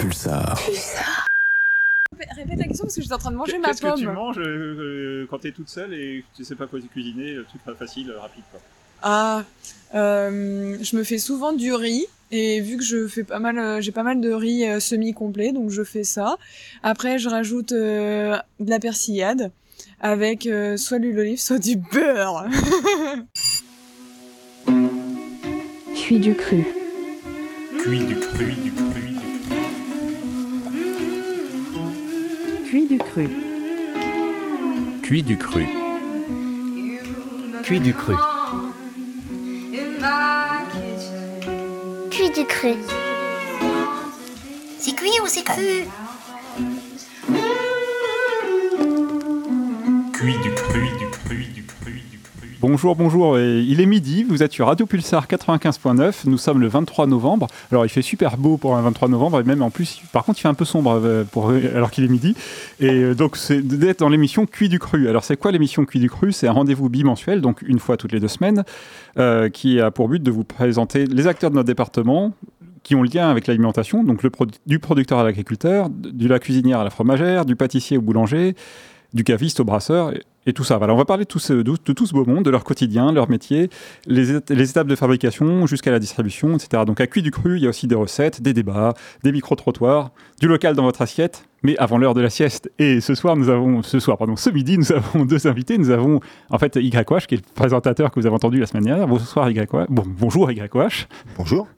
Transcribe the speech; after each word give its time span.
Pulsar. 0.00 0.58
Répète 2.36 2.58
la 2.58 2.64
question 2.66 2.84
parce 2.84 2.94
que 2.96 3.02
j'étais 3.02 3.14
en 3.14 3.18
train 3.18 3.30
de 3.30 3.36
manger 3.36 3.58
ma 3.58 3.68
Qu'est-ce 3.68 3.82
que 3.82 3.98
tu 3.98 4.04
pomme. 4.06 4.14
manges 4.14 4.38
euh, 4.38 5.26
quand 5.30 5.38
t'es 5.38 5.52
toute 5.52 5.68
seule 5.68 5.92
et 5.94 6.22
que 6.32 6.36
tu 6.38 6.44
sais 6.44 6.54
pas 6.54 6.66
quoi 6.66 6.78
cuisiner, 6.92 7.32
le 7.34 7.44
truc 7.44 7.62
pas 7.64 7.74
facile, 7.74 8.12
rapide 8.20 8.42
quoi. 8.50 8.60
Ah, 9.02 9.44
euh, 9.94 10.76
je 10.82 10.96
me 10.96 11.04
fais 11.04 11.18
souvent 11.18 11.52
du 11.52 11.72
riz 11.72 12.06
et 12.30 12.60
vu 12.60 12.76
que 12.76 12.82
je 12.84 13.06
fais 13.08 13.24
pas 13.24 13.38
mal, 13.38 13.58
euh, 13.58 13.80
j'ai 13.80 13.92
pas 13.92 14.02
mal 14.02 14.20
de 14.20 14.30
riz 14.30 14.64
euh, 14.66 14.80
semi-complet, 14.80 15.52
donc 15.52 15.70
je 15.70 15.82
fais 15.82 16.04
ça. 16.04 16.36
Après, 16.82 17.18
je 17.18 17.28
rajoute 17.28 17.72
euh, 17.72 18.36
de 18.60 18.70
la 18.70 18.78
persillade 18.78 19.50
avec 20.00 20.46
euh, 20.46 20.76
soit 20.76 20.98
de 20.98 21.04
l'huile 21.04 21.16
d'olive, 21.16 21.40
soit 21.40 21.58
du 21.58 21.76
beurre. 21.76 22.46
Cuit 25.96 26.18
du 26.20 26.34
cru. 26.34 26.64
Cuit 27.82 28.00
du 28.04 28.14
cru, 28.16 28.52
du 28.52 28.72
cru, 28.72 28.89
cru. 33.10 33.28
Cuit 35.02 35.22
du 35.22 35.36
cru. 35.36 35.66
Cuit 37.64 37.80
du 37.80 37.92
cru. 37.92 38.14
Cuit 42.10 42.30
du 42.30 42.44
cru. 42.44 42.74
C'est 44.78 44.94
cuit 44.94 45.20
ou 45.22 45.26
c'est 45.26 45.42
cru? 45.42 45.86
Cuit 50.12 50.38
du 50.38 50.50
cru, 50.54 50.88
du 50.98 50.98
cru, 50.98 50.98
du 50.98 51.10
cru, 51.10 51.36
du 51.36 51.52
cru. 51.52 51.59
Bonjour, 52.60 52.94
bonjour. 52.94 53.38
et 53.38 53.62
il 53.62 53.80
est 53.80 53.86
midi, 53.86 54.22
vous 54.22 54.42
êtes 54.42 54.52
sur 54.52 54.66
Radio 54.66 54.84
Pulsar 54.84 55.26
95.9. 55.26 56.26
Nous 56.26 56.36
sommes 56.36 56.60
le 56.60 56.68
23 56.68 57.06
novembre. 57.06 57.46
Alors, 57.72 57.86
il 57.86 57.88
fait 57.88 58.02
super 58.02 58.36
beau 58.36 58.58
pour 58.58 58.76
un 58.76 58.82
23 58.82 59.08
novembre, 59.08 59.40
et 59.40 59.44
même 59.44 59.62
en 59.62 59.70
plus, 59.70 60.02
par 60.12 60.24
contre, 60.24 60.40
il 60.40 60.42
fait 60.42 60.48
un 60.48 60.54
peu 60.54 60.66
sombre 60.66 61.00
euh, 61.02 61.24
pour, 61.24 61.52
alors 61.52 61.90
qu'il 61.90 62.04
est 62.04 62.08
midi. 62.08 62.36
Et 62.78 62.90
euh, 62.90 63.14
donc, 63.14 63.38
c'est 63.38 63.62
d'être 63.62 64.00
dans 64.00 64.10
l'émission 64.10 64.44
Cuit 64.44 64.68
du 64.68 64.78
Cru. 64.78 65.08
Alors, 65.08 65.24
c'est 65.24 65.38
quoi 65.38 65.52
l'émission 65.52 65.86
Cuit 65.86 66.00
du 66.00 66.10
Cru? 66.10 66.32
C'est 66.32 66.48
un 66.48 66.52
rendez-vous 66.52 66.90
bimensuel, 66.90 67.40
donc 67.40 67.62
une 67.62 67.78
fois 67.78 67.96
toutes 67.96 68.12
les 68.12 68.20
deux 68.20 68.28
semaines, 68.28 68.62
euh, 69.18 69.48
qui 69.48 69.80
a 69.80 69.90
pour 69.90 70.10
but 70.10 70.22
de 70.22 70.30
vous 70.30 70.44
présenter 70.44 71.06
les 71.06 71.26
acteurs 71.26 71.48
de 71.48 71.54
notre 71.54 71.66
département 71.66 72.34
qui 72.82 72.94
ont 72.94 73.02
lien 73.02 73.30
avec 73.30 73.46
l'alimentation, 73.46 74.04
donc 74.04 74.20
du 74.66 74.78
producteur 74.78 75.18
à 75.18 75.24
l'agriculteur, 75.24 75.88
de 75.88 76.28
la 76.28 76.38
cuisinière 76.38 76.80
à 76.80 76.84
la 76.84 76.90
fromagère, 76.90 77.46
du 77.46 77.56
pâtissier 77.56 77.96
au 77.96 78.02
boulanger, 78.02 78.54
du 79.14 79.24
caviste 79.24 79.60
au 79.60 79.64
brasseur 79.64 80.12
et, 80.46 80.52
tout 80.52 80.64
ça. 80.64 80.78
On 80.80 80.96
va 80.96 81.04
parler 81.04 81.24
de 81.24 81.28
tout, 81.28 81.38
ce, 81.38 81.52
de, 81.52 81.74
ce 81.86 82.12
beau 82.12 82.24
monde, 82.24 82.44
de 82.44 82.50
leur 82.50 82.64
quotidien, 82.64 83.12
leur 83.12 83.28
métier, 83.30 83.70
les, 84.06 84.34
éta- 84.36 84.54
les 84.54 84.70
étapes 84.70 84.86
de 84.86 84.96
fabrication 84.96 85.66
jusqu'à 85.66 85.90
la 85.90 85.98
distribution, 85.98 86.54
etc. 86.54 86.84
Donc 86.86 87.00
à 87.00 87.06
Cuit 87.06 87.22
du 87.22 87.30
Cru, 87.30 87.56
il 87.56 87.62
y 87.62 87.66
a 87.66 87.68
aussi 87.70 87.86
des 87.86 87.94
recettes, 87.94 88.40
des 88.42 88.52
débats, 88.52 88.94
des 89.22 89.32
micro-trottoirs, 89.32 90.10
du 90.40 90.48
local 90.48 90.74
dans 90.74 90.84
votre 90.84 91.02
assiette, 91.02 91.44
mais 91.62 91.76
avant 91.78 91.98
l'heure 91.98 92.14
de 92.14 92.20
la 92.20 92.30
sieste. 92.30 92.70
Et 92.78 93.00
ce 93.00 93.14
soir, 93.14 93.36
nous 93.36 93.48
avons, 93.50 93.82
ce 93.82 94.00
soir, 94.00 94.16
pardon, 94.16 94.36
ce 94.36 94.50
midi, 94.50 94.78
nous 94.78 94.92
avons 94.92 95.24
deux 95.26 95.46
invités. 95.46 95.76
Nous 95.78 95.90
avons 95.90 96.20
en 96.48 96.58
fait 96.58 96.76
YWash, 96.76 97.26
qui 97.26 97.34
est 97.34 97.38
le 97.38 97.54
présentateur 97.54 98.10
que 98.10 98.18
vous 98.18 98.26
avez 98.26 98.34
entendu 98.34 98.58
la 98.60 98.66
semaine 98.66 98.84
dernière. 98.84 99.06
Bonsoir 99.06 99.50
YWash. 99.50 99.86
Bon, 99.88 100.04
bonjour 100.06 100.50
YWash. 100.50 101.06
Bonjour. 101.36 101.68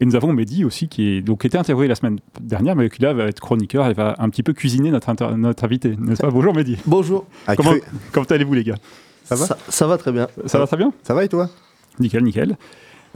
Et 0.00 0.04
nous 0.06 0.14
avons 0.16 0.32
Mehdi 0.32 0.64
aussi, 0.64 0.88
qui, 0.88 1.08
est, 1.16 1.20
donc, 1.22 1.40
qui 1.40 1.46
était 1.46 1.58
interviewé 1.58 1.88
la 1.88 1.94
semaine 1.94 2.18
dernière, 2.40 2.76
mais 2.76 2.90
qui 2.90 3.00
là 3.02 3.12
va 3.14 3.24
être 3.24 3.40
chroniqueur 3.40 3.86
et 3.86 3.94
va 3.94 4.14
un 4.18 4.28
petit 4.28 4.42
peu 4.42 4.52
cuisiner 4.52 4.90
notre, 4.90 5.08
inter- 5.08 5.30
notre 5.36 5.64
invité. 5.64 5.96
N'est-ce 5.98 6.20
pas? 6.20 6.30
Bonjour 6.30 6.54
Mehdi. 6.54 6.76
Bonjour. 6.86 7.24
Ah, 7.46 7.56
Comment, 7.56 7.72
allez-vous 8.28 8.54
les 8.54 8.64
gars? 8.64 8.76
Ça 9.24 9.34
va? 9.36 9.46
Ça, 9.46 9.56
ça 9.68 9.86
va 9.86 9.96
très 9.98 10.12
bien. 10.12 10.28
Ça 10.46 10.58
va 10.58 10.66
très 10.66 10.76
bien? 10.76 10.92
Ça 11.02 11.14
va 11.14 11.24
et 11.24 11.28
toi? 11.28 11.48
Nickel, 11.98 12.22
nickel. 12.22 12.56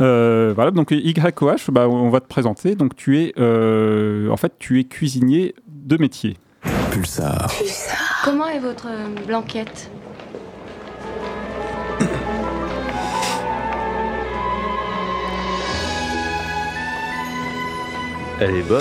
Euh, 0.00 0.52
voilà, 0.54 0.70
donc 0.70 0.90
YOH, 0.92 1.70
bah, 1.70 1.86
on 1.88 2.08
va 2.08 2.20
te 2.20 2.26
présenter. 2.26 2.74
Donc 2.74 2.96
tu 2.96 3.18
es, 3.20 3.34
euh, 3.38 4.30
en 4.30 4.36
fait, 4.38 4.52
tu 4.58 4.80
es 4.80 4.84
cuisinier 4.84 5.54
de 5.68 5.98
métier. 5.98 6.38
Pulsar. 6.90 7.52
Comment 8.24 8.48
est 8.48 8.58
votre 8.58 8.86
euh, 8.88 9.06
blanquette? 9.26 9.90
Elle 18.40 18.56
est 18.56 18.62
bonne. 18.62 18.80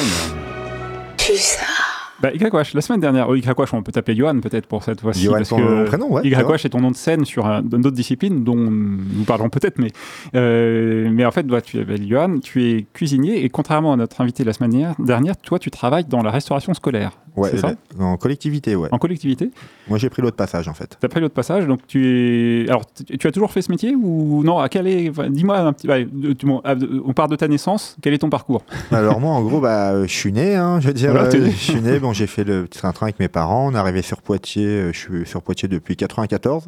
Bah, 2.22 2.32
YOH, 2.34 2.64
la 2.74 2.82
semaine 2.82 3.00
dernière, 3.00 3.30
oh, 3.30 3.36
YOH, 3.36 3.66
on 3.72 3.82
peut 3.82 3.94
t'appeler 3.94 4.18
Johan 4.18 4.40
peut-être 4.42 4.68
pour 4.68 4.84
cette 4.84 5.00
fois-ci. 5.00 5.24
Johan, 5.24 5.38
parce 5.38 5.50
ton 5.50 5.58
que 5.58 5.86
prénom, 5.86 6.12
ouais. 6.12 6.22
YOH 6.28 6.56
est 6.66 6.70
ton 6.70 6.82
nom 6.82 6.92
de 6.92 6.96
scène 6.98 7.24
sur 7.24 7.46
un- 7.48 7.62
une 7.62 7.86
autre 7.86 7.92
discipline 7.96 8.44
dont 8.44 8.56
nous 8.58 9.24
parlerons 9.26 9.50
peut-être, 9.50 9.78
mais, 9.80 9.92
euh, 10.36 11.10
mais 11.14 11.26
en 11.26 11.32
fait, 11.32 11.44
bah, 11.48 11.62
tu 11.62 11.80
es 11.80 12.08
Johan, 12.08 12.40
tu 12.40 12.64
es 12.72 12.86
cuisinier 12.94 13.46
et 13.46 13.50
contrairement 13.50 13.94
à 13.94 13.96
notre 13.96 14.20
invité 14.20 14.44
la 14.44 14.52
semaine 14.52 14.94
dernière, 15.00 15.38
toi, 15.38 15.60
tu 15.60 15.72
travailles 15.72 16.06
dans 16.06 16.22
la 16.22 16.32
restauration 16.32 16.74
scolaire. 16.74 17.12
Ouais, 17.40 17.50
c'est 17.52 17.58
ça 17.58 17.74
la- 17.98 18.06
en 18.06 18.18
collectivité, 18.18 18.76
ouais. 18.76 18.90
En 18.92 18.98
collectivité. 18.98 19.52
Moi 19.88 19.98
j'ai 19.98 20.10
pris 20.10 20.22
l'autre 20.22 20.36
passage 20.38 20.68
en 20.68 20.74
fait. 20.74 20.98
T'as 21.00 21.08
pris 21.08 21.20
l'autre 21.20 21.34
passage, 21.34 21.66
donc 21.68 21.80
tu 21.88 22.64
es. 22.66 22.70
Alors, 22.70 22.84
tu 23.20 23.28
as 23.28 23.32
toujours 23.32 23.52
fait 23.52 23.62
ce 23.62 23.72
métier 23.72 23.96
ou 23.96 24.44
non 24.44 24.60
À 24.60 24.70
quel 24.70 24.88
est 24.88 25.10
enfin, 25.10 25.30
Dis-moi 25.30 25.58
un 25.60 25.74
petit. 25.74 25.88
ouais, 25.88 26.06
de- 26.12 26.34
tu- 26.34 26.46
bon, 26.46 26.62
de- 26.64 27.02
on 27.06 27.14
part 27.14 27.28
de 27.28 27.36
ta 27.36 27.48
naissance. 27.48 27.96
Quel 28.02 28.14
est 28.14 28.20
ton 28.20 28.30
parcours? 28.30 28.64
Alors 28.92 29.20
moi 29.20 29.32
en 29.34 29.42
gros, 29.42 29.60
bah, 29.60 30.06
je 30.06 30.12
suis 30.14 30.32
né, 30.32 30.56
hein, 30.56 30.80
je 30.80 30.88
veux 30.88 30.94
dire, 30.94 31.12
Voilà, 31.12 31.28
euh, 31.28 31.46
je 31.46 31.50
suis 31.56 31.82
né, 31.82 32.00
bon 32.00 32.14
j'ai 32.14 32.28
fait 32.28 32.44
le 32.44 32.64
petit 32.66 32.80
train-train 32.80 33.08
avec 33.08 33.20
mes 33.20 33.28
parents, 33.28 33.68
on 33.68 33.76
est 33.76 33.78
arrivé 33.78 34.02
sur 34.02 34.22
Poitiers, 34.22 34.66
euh, 34.66 34.92
je 34.94 34.98
suis 34.98 35.26
sur 35.26 35.42
Poitiers 35.42 35.68
depuis 35.68 35.96
94. 35.96 36.68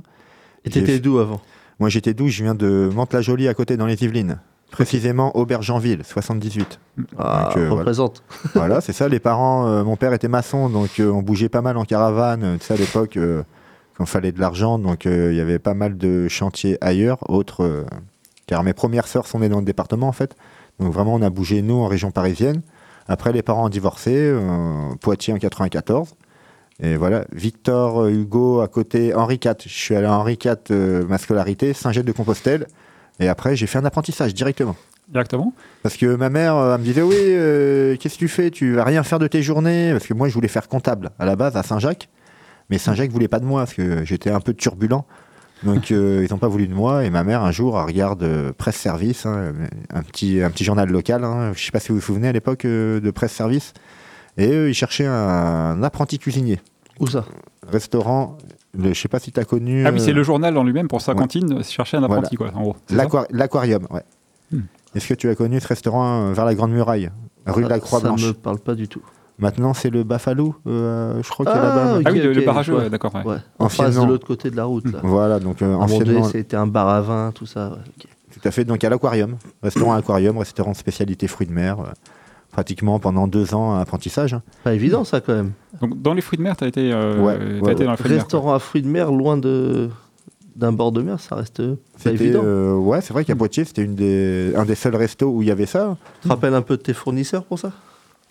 Et 0.66 0.70
t'étais 0.70 1.00
d'où 1.00 1.18
avant? 1.20 1.42
Moi 1.80 1.90
j'étais 1.90 2.14
d'où? 2.14 2.28
Je 2.28 2.44
viens 2.44 2.54
de 2.56 2.90
Mantes-la-Jolie 2.94 3.48
à 3.48 3.54
côté 3.54 3.78
dans 3.78 3.88
les 3.88 4.04
Yvelines. 4.04 4.38
Précisément 4.72 5.36
Aubergenville, 5.36 6.04
78. 6.06 6.80
Ah, 7.18 7.50
Donc, 7.50 7.58
euh, 7.58 7.70
représente. 7.70 8.24
voilà, 8.56 8.80
c'est 8.80 8.94
ça. 8.94 9.09
Les 9.09 9.20
parents, 9.20 9.68
euh, 9.68 9.84
mon 9.84 9.98
père 9.98 10.14
était 10.14 10.30
maçon, 10.30 10.70
donc 10.70 11.00
euh, 11.00 11.12
on 11.12 11.22
bougeait 11.22 11.50
pas 11.50 11.62
mal 11.62 11.76
en 11.76 11.84
caravane. 11.84 12.58
Tu 12.58 12.66
sais, 12.66 12.74
à 12.74 12.78
l'époque, 12.78 13.20
quand 13.98 14.04
il 14.06 14.10
fallait 14.10 14.31
de 14.31 14.40
l'argent, 14.40 14.80
donc 14.80 15.06
il 15.06 15.34
y 15.34 15.42
avait 15.42 15.60
pas 15.60 15.74
mal 15.74 15.98
de 15.98 16.28
chantiers 16.30 16.78
ailleurs, 16.80 17.30
autres. 17.30 17.86
car 18.48 18.64
mes 18.64 18.74
premières 18.74 19.08
sœurs 19.08 19.28
sont 19.28 19.40
nées 19.40 19.50
dans 19.50 19.60
le 19.60 19.66
département, 19.66 20.08
en 20.08 20.14
fait. 20.14 20.36
Donc 20.80 20.94
vraiment, 20.94 21.14
on 21.16 21.22
a 21.22 21.30
bougé, 21.30 21.62
nous, 21.62 21.76
en 21.76 21.88
région 21.88 22.12
parisienne. 22.12 22.62
Après, 23.10 23.34
les 23.34 23.42
parents 23.42 23.66
ont 23.66 23.70
divorcé, 23.70 24.34
Poitiers 25.02 25.34
en 25.34 25.38
94. 25.38 26.16
Et 26.84 26.96
voilà, 26.96 27.26
Victor 27.34 28.08
Hugo 28.08 28.62
à 28.62 28.68
côté, 28.70 29.14
Henri 29.14 29.40
IV. 29.44 29.56
Je 29.66 29.70
suis 29.70 29.96
allé 29.96 30.08
à 30.08 30.14
Henri 30.14 30.40
IV, 30.44 31.06
ma 31.10 31.18
scolarité, 31.18 31.74
Saint-Gilles-de-Compostelle. 31.74 32.68
Et 33.22 33.30
après, 33.30 33.56
j'ai 33.56 33.68
fait 33.68 33.78
un 33.78 33.86
apprentissage 33.86 34.34
directement. 34.34 34.76
Directement 35.08 35.54
Parce 35.84 35.96
que 35.96 36.16
ma 36.16 36.30
mère, 36.30 36.56
euh, 36.56 36.76
elle 36.76 36.82
me 36.82 36.86
disait 36.86 37.02
Oui, 37.02 37.16
euh, 37.18 37.96
qu'est-ce 37.98 38.16
que 38.16 38.20
tu 38.20 38.28
fais? 38.28 38.50
Tu 38.50 38.74
vas 38.76 38.84
rien 38.84 39.04
faire 39.04 39.20
de 39.20 39.28
tes 39.28 39.42
journées? 39.44 39.92
Parce 39.92 40.08
que 40.08 40.14
moi, 40.14 40.28
je 40.28 40.34
voulais 40.34 40.48
faire 40.48 40.68
comptable 40.68 41.12
à 41.20 41.26
la 41.26 41.36
base 41.36 41.56
à 41.56 41.64
Saint-Jacques. 41.64 42.10
Mais 42.70 42.78
Saint-Jacques 42.78 43.12
voulait 43.12 43.28
pas 43.28 43.40
de 43.40 43.46
moi 43.46 43.62
parce 43.62 43.74
que 43.74 44.04
j'étais 44.06 44.31
un 44.31 44.40
peu 44.40 44.54
turbulent. 44.54 45.06
Donc, 45.64 45.92
euh, 45.92 46.26
ils 46.28 46.31
n'ont 46.34 46.40
pas 46.40 46.48
voulu 46.48 46.68
de 46.68 46.74
moi. 46.74 47.04
Et 47.06 47.10
ma 47.10 47.24
mère, 47.24 47.44
un 47.44 47.52
jour, 47.52 47.78
elle 47.80 47.86
regarde 47.86 48.24
euh, 48.24 48.52
Presse 48.58 48.78
Service, 48.78 49.26
hein, 49.26 49.54
un, 49.94 50.02
petit, 50.02 50.42
un 50.42 50.50
petit 50.50 50.64
journal 50.64 50.90
local. 50.90 51.24
hein. 51.24 51.52
Je 51.56 51.64
sais 51.64 51.72
pas 51.72 51.80
si 51.80 51.90
vous 51.90 51.96
vous 51.96 52.02
souvenez 52.02 52.30
à 52.30 52.31
l'époque 52.31 52.66
euh, 52.66 53.00
de 53.00 53.12
Presse 53.12 53.34
Service. 53.34 53.74
Et 54.38 54.48
eux, 54.52 54.70
ils 54.70 54.74
cherchaient 54.74 55.06
un, 55.06 55.12
un 55.14 55.84
apprenti 55.84 56.18
cuisinier. 56.18 56.60
Où 57.01 57.07
ça 57.07 57.25
Restaurant, 57.67 58.38
le, 58.78 58.94
je 58.94 59.00
sais 59.00 59.07
pas 59.07 59.19
si 59.19 59.31
tu 59.31 59.39
as 59.39 59.45
connu. 59.45 59.85
Ah 59.85 59.91
oui, 59.91 60.00
c'est 60.00 60.12
euh, 60.12 60.13
le 60.13 60.23
journal 60.23 60.57
en 60.57 60.63
lui-même 60.63 60.88
pour 60.88 61.01
sa 61.01 61.12
ouais. 61.12 61.17
cantine, 61.17 61.63
chercher 61.63 61.97
un 61.97 62.03
apprenti, 62.03 62.35
quoi, 62.35 62.51
en 62.56 62.62
gros. 62.62 62.75
L'aquarium, 62.89 63.88
ouais. 63.91 64.03
Hmm. 64.51 64.62
Est-ce 64.95 65.07
que 65.07 65.13
tu 65.13 65.29
as 65.29 65.35
connu 65.35 65.59
ce 65.59 65.67
restaurant 65.67 66.29
euh, 66.29 66.34
vers 66.34 66.45
la 66.45 66.56
Grande 66.56 66.72
Muraille 66.72 67.09
Rue 67.45 67.63
de 67.63 67.67
la 67.67 67.75
Ça 67.75 67.81
Croix-Blanche 67.81 68.25
me 68.25 68.34
parle 68.34 68.59
pas 68.59 68.75
du 68.75 68.88
tout. 68.88 69.01
Maintenant, 69.39 69.73
c'est 69.73 69.89
le 69.89 70.03
Buffalo, 70.03 70.56
euh, 70.67 71.22
je 71.23 71.29
crois 71.29 71.45
qu'il 71.47 71.56
y 71.56 71.57
a 71.57 71.62
Ah, 71.62 71.67
là-bas. 71.75 72.01
Ah 72.06 72.12
oui, 72.12 72.19
le, 72.19 72.45
barrage, 72.45 72.69
ouais, 72.69 72.89
d'accord. 72.91 73.13
ouais. 73.16 73.25
Ouais. 73.25 73.38
En 73.57 73.69
face 73.69 73.95
de 73.95 74.06
l'autre 74.06 74.28
côté 74.28 74.51
de 74.51 74.56
la 74.56 74.66
route. 74.66 74.85
Là. 74.91 75.00
Voilà, 75.01 75.39
donc 75.39 75.63
euh, 75.63 75.73
anciennement, 75.73 76.23
c'était 76.25 76.56
un 76.56 76.68
bar 76.68 76.88
à 76.88 77.01
vin, 77.01 77.31
tout 77.33 77.47
ça. 77.47 77.69
ouais, 77.69 77.78
ok. 77.97 78.07
tout 78.33 78.47
à 78.47 78.51
fait, 78.51 78.66
donc 78.66 78.83
à 78.83 78.89
l'aquarium, 78.89 79.38
restaurant 79.63 79.94
aquarium, 79.94 80.38
restaurant 80.38 80.75
spécialité 80.75 81.25
fruits 81.28 81.47
de 81.47 81.53
mer, 81.53 81.79
euh, 81.79 81.85
pratiquement 82.51 83.00
pendant 83.00 83.28
deux 83.28 83.53
ans 83.53 83.75
apprentissage. 83.75 84.34
hein. 84.34 84.41
Pas 84.63 84.73
évident 84.73 85.03
ça 85.03 85.21
quand 85.21 85.33
même. 85.33 85.51
Donc, 85.81 86.01
dans 86.01 86.13
les 86.13 86.21
fruits 86.21 86.38
de 86.38 86.44
mer, 86.44 86.56
tu 86.57 86.63
as 86.63 86.68
été, 86.68 86.92
euh, 86.94 87.21
Ouais, 87.21 87.38
t'as 87.59 87.65
ouais, 87.65 87.74
été 87.74 87.83
dans 87.86 87.92
les 87.92 87.98
fruits 87.98 88.09
de 88.09 88.15
mer. 88.15 88.24
Restaurant 88.24 88.53
à 88.53 88.59
fruits 88.59 88.81
de 88.81 88.88
mer 88.88 89.12
loin 89.12 89.38
de 89.38 89.89
d'un 90.56 90.74
bord 90.74 90.92
de 90.92 91.01
mer, 91.01 91.19
ça 91.19 91.36
reste 91.36 91.65
pas 91.65 91.75
C'était, 91.98 92.25
évident. 92.25 92.42
euh, 92.44 92.75
ouais, 92.75 93.00
c'est 93.01 93.13
vrai 93.13 93.24
qu'à 93.25 93.36
Poitiers, 93.36 93.63
c'était 93.63 93.83
une 93.83 93.95
des, 93.95 94.51
un 94.56 94.65
des 94.65 94.75
seuls 94.75 94.95
restos 94.95 95.30
où 95.31 95.42
il 95.42 95.48
y 95.48 95.51
avait 95.51 95.65
ça. 95.65 95.98
Tu 96.21 96.27
te 96.27 96.33
rappelles 96.33 96.53
un 96.53 96.62
peu 96.62 96.75
de 96.77 96.81
tes 96.81 96.94
fournisseurs 96.94 97.45
pour 97.45 97.57
ça? 97.57 97.71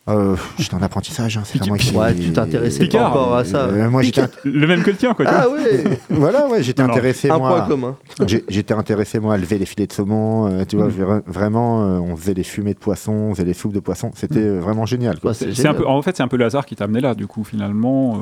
Euh, 0.08 0.34
j'étais 0.58 0.74
en 0.74 0.82
apprentissage, 0.82 1.36
hein, 1.36 1.42
c'est 1.44 1.58
qui. 1.60 1.70
Ouais, 1.70 2.14
tu 2.14 2.32
t'intéressais 2.32 2.88
pas 2.88 3.08
encore 3.08 3.34
à 3.36 3.44
ça. 3.44 3.64
Euh, 3.66 3.88
moi, 3.90 4.02
j'étais, 4.02 4.22
Le 4.44 4.66
même 4.66 4.82
que 4.82 4.90
le 4.90 4.96
tien, 4.96 5.12
quoi. 5.14 5.26
Ah 5.28 5.48
ouais 5.48 5.84
voilà, 6.10 6.48
ouais, 6.48 6.62
j'étais 6.62 6.82
intéressé 6.82 7.30
Un 7.30 7.38
moi. 7.38 7.50
point 7.58 7.68
commun. 7.68 7.96
J'ai- 8.26 8.44
J'étais 8.48 8.74
intéressé 8.74 9.20
moi 9.20 9.34
à 9.34 9.36
lever 9.36 9.58
les 9.58 9.66
filets 9.66 9.86
de 9.86 9.92
saumon, 9.92 10.48
euh, 10.50 10.64
tu 10.66 10.76
vois, 10.76 10.86
Mhm. 10.86 10.92
vra- 11.04 11.22
vraiment, 11.26 11.84
euh, 11.84 11.98
on 11.98 12.16
faisait 12.16 12.34
les 12.34 12.42
fumées 12.42 12.74
de 12.74 12.78
poisson, 12.78 13.12
on 13.12 13.34
faisait 13.34 13.44
les 13.44 13.52
soupes 13.54 13.74
de 13.74 13.78
poisson, 13.80 14.10
c'était 14.16 14.40
euh, 14.40 14.58
vraiment 14.58 14.86
génial. 14.86 15.20
Quoi. 15.20 15.32
Ouais, 15.32 15.52
c'est 15.54 15.66
un 15.68 15.74
peu, 15.74 15.86
en 15.86 16.00
fait, 16.02 16.16
c'est 16.16 16.22
un 16.22 16.28
peu 16.28 16.38
le 16.38 16.46
hasard 16.46 16.66
qui 16.66 16.74
t'a 16.76 16.84
amené 16.84 17.00
là, 17.00 17.14
du 17.14 17.26
coup, 17.26 17.44
finalement. 17.44 18.16
euh, 18.16 18.20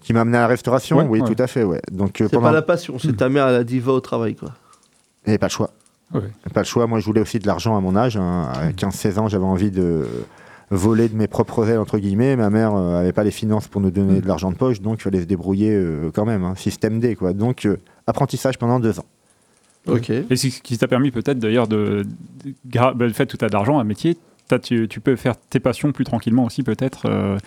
Qui 0.00 0.12
m'a 0.12 0.20
amené 0.20 0.38
à 0.38 0.42
la 0.42 0.46
restauration, 0.46 0.98
Ouais, 0.98 1.06
oui, 1.10 1.20
ouais. 1.20 1.34
tout 1.34 1.42
à 1.42 1.48
fait, 1.48 1.64
ouais. 1.64 1.82
Donc 1.90 2.20
euh, 2.20 2.28
C'est 2.30 2.36
pendant, 2.36 2.46
pas 2.48 2.52
la 2.54 2.62
passion, 2.62 2.96
c'est 2.98 3.16
ta 3.16 3.28
mère, 3.28 3.48
elle 3.48 3.56
a 3.56 3.64
dit 3.64 3.80
va 3.80 3.92
au 3.92 4.00
travail 4.00 4.36
quoi. 4.36 4.50
et 5.26 5.36
pas 5.36 5.46
le 5.46 5.50
choix. 5.50 5.70
Ouais. 6.14 6.20
Pas 6.54 6.60
le 6.60 6.66
choix. 6.66 6.86
Moi, 6.86 7.00
je 7.00 7.04
voulais 7.04 7.20
aussi 7.20 7.40
de 7.40 7.46
l'argent 7.48 7.76
à 7.76 7.80
mon 7.80 7.96
âge. 7.96 8.16
hein. 8.16 8.48
À 8.54 8.70
15-16 8.70 9.18
ans, 9.18 9.26
j'avais 9.28 9.44
envie 9.44 9.72
de 9.72 10.06
voler 10.70 11.08
de 11.08 11.14
mes 11.16 11.26
propres 11.28 11.68
ailes, 11.68 11.78
entre 11.78 11.98
guillemets. 11.98 12.36
Ma 12.36 12.50
mère 12.50 12.74
euh, 12.74 12.98
avait 13.00 13.12
pas 13.12 13.24
les 13.24 13.30
finances 13.30 13.68
pour 13.68 13.80
nous 13.80 13.90
donner 13.90 14.20
de 14.20 14.26
l'argent 14.26 14.50
de 14.50 14.56
poche, 14.56 14.80
donc 14.80 14.98
il 15.00 15.02
fallait 15.02 15.20
se 15.20 15.26
débrouiller 15.26 15.70
euh, 15.72 16.10
quand 16.14 16.24
même, 16.24 16.42
hein, 16.44 16.54
système 16.56 16.98
D, 17.00 17.14
quoi. 17.14 17.32
Donc, 17.32 17.66
euh, 17.66 17.76
apprentissage 18.06 18.58
pendant 18.58 18.80
deux 18.80 18.98
ans. 18.98 19.04
Ok. 19.86 20.10
Et 20.10 20.34
ce 20.36 20.48
qui 20.48 20.76
t'a 20.78 20.88
permis 20.88 21.12
peut-être 21.12 21.38
d'ailleurs 21.38 21.68
de, 21.68 22.04
de- 22.44 22.50
gra- 22.68 22.92
bah, 22.94 23.06
le 23.06 23.12
fait 23.12 23.30
que 23.30 23.36
tu 23.36 23.44
as 23.44 23.48
de 23.48 23.52
l'argent, 23.52 23.78
un 23.78 23.84
métier, 23.84 24.16
tu, 24.62 24.88
tu 24.88 25.00
peux 25.00 25.14
faire 25.16 25.36
tes 25.36 25.60
passions 25.60 25.92
plus 25.92 26.04
tranquillement 26.04 26.44
aussi 26.44 26.62
peut-être 26.64 27.02
euh, 27.06 27.38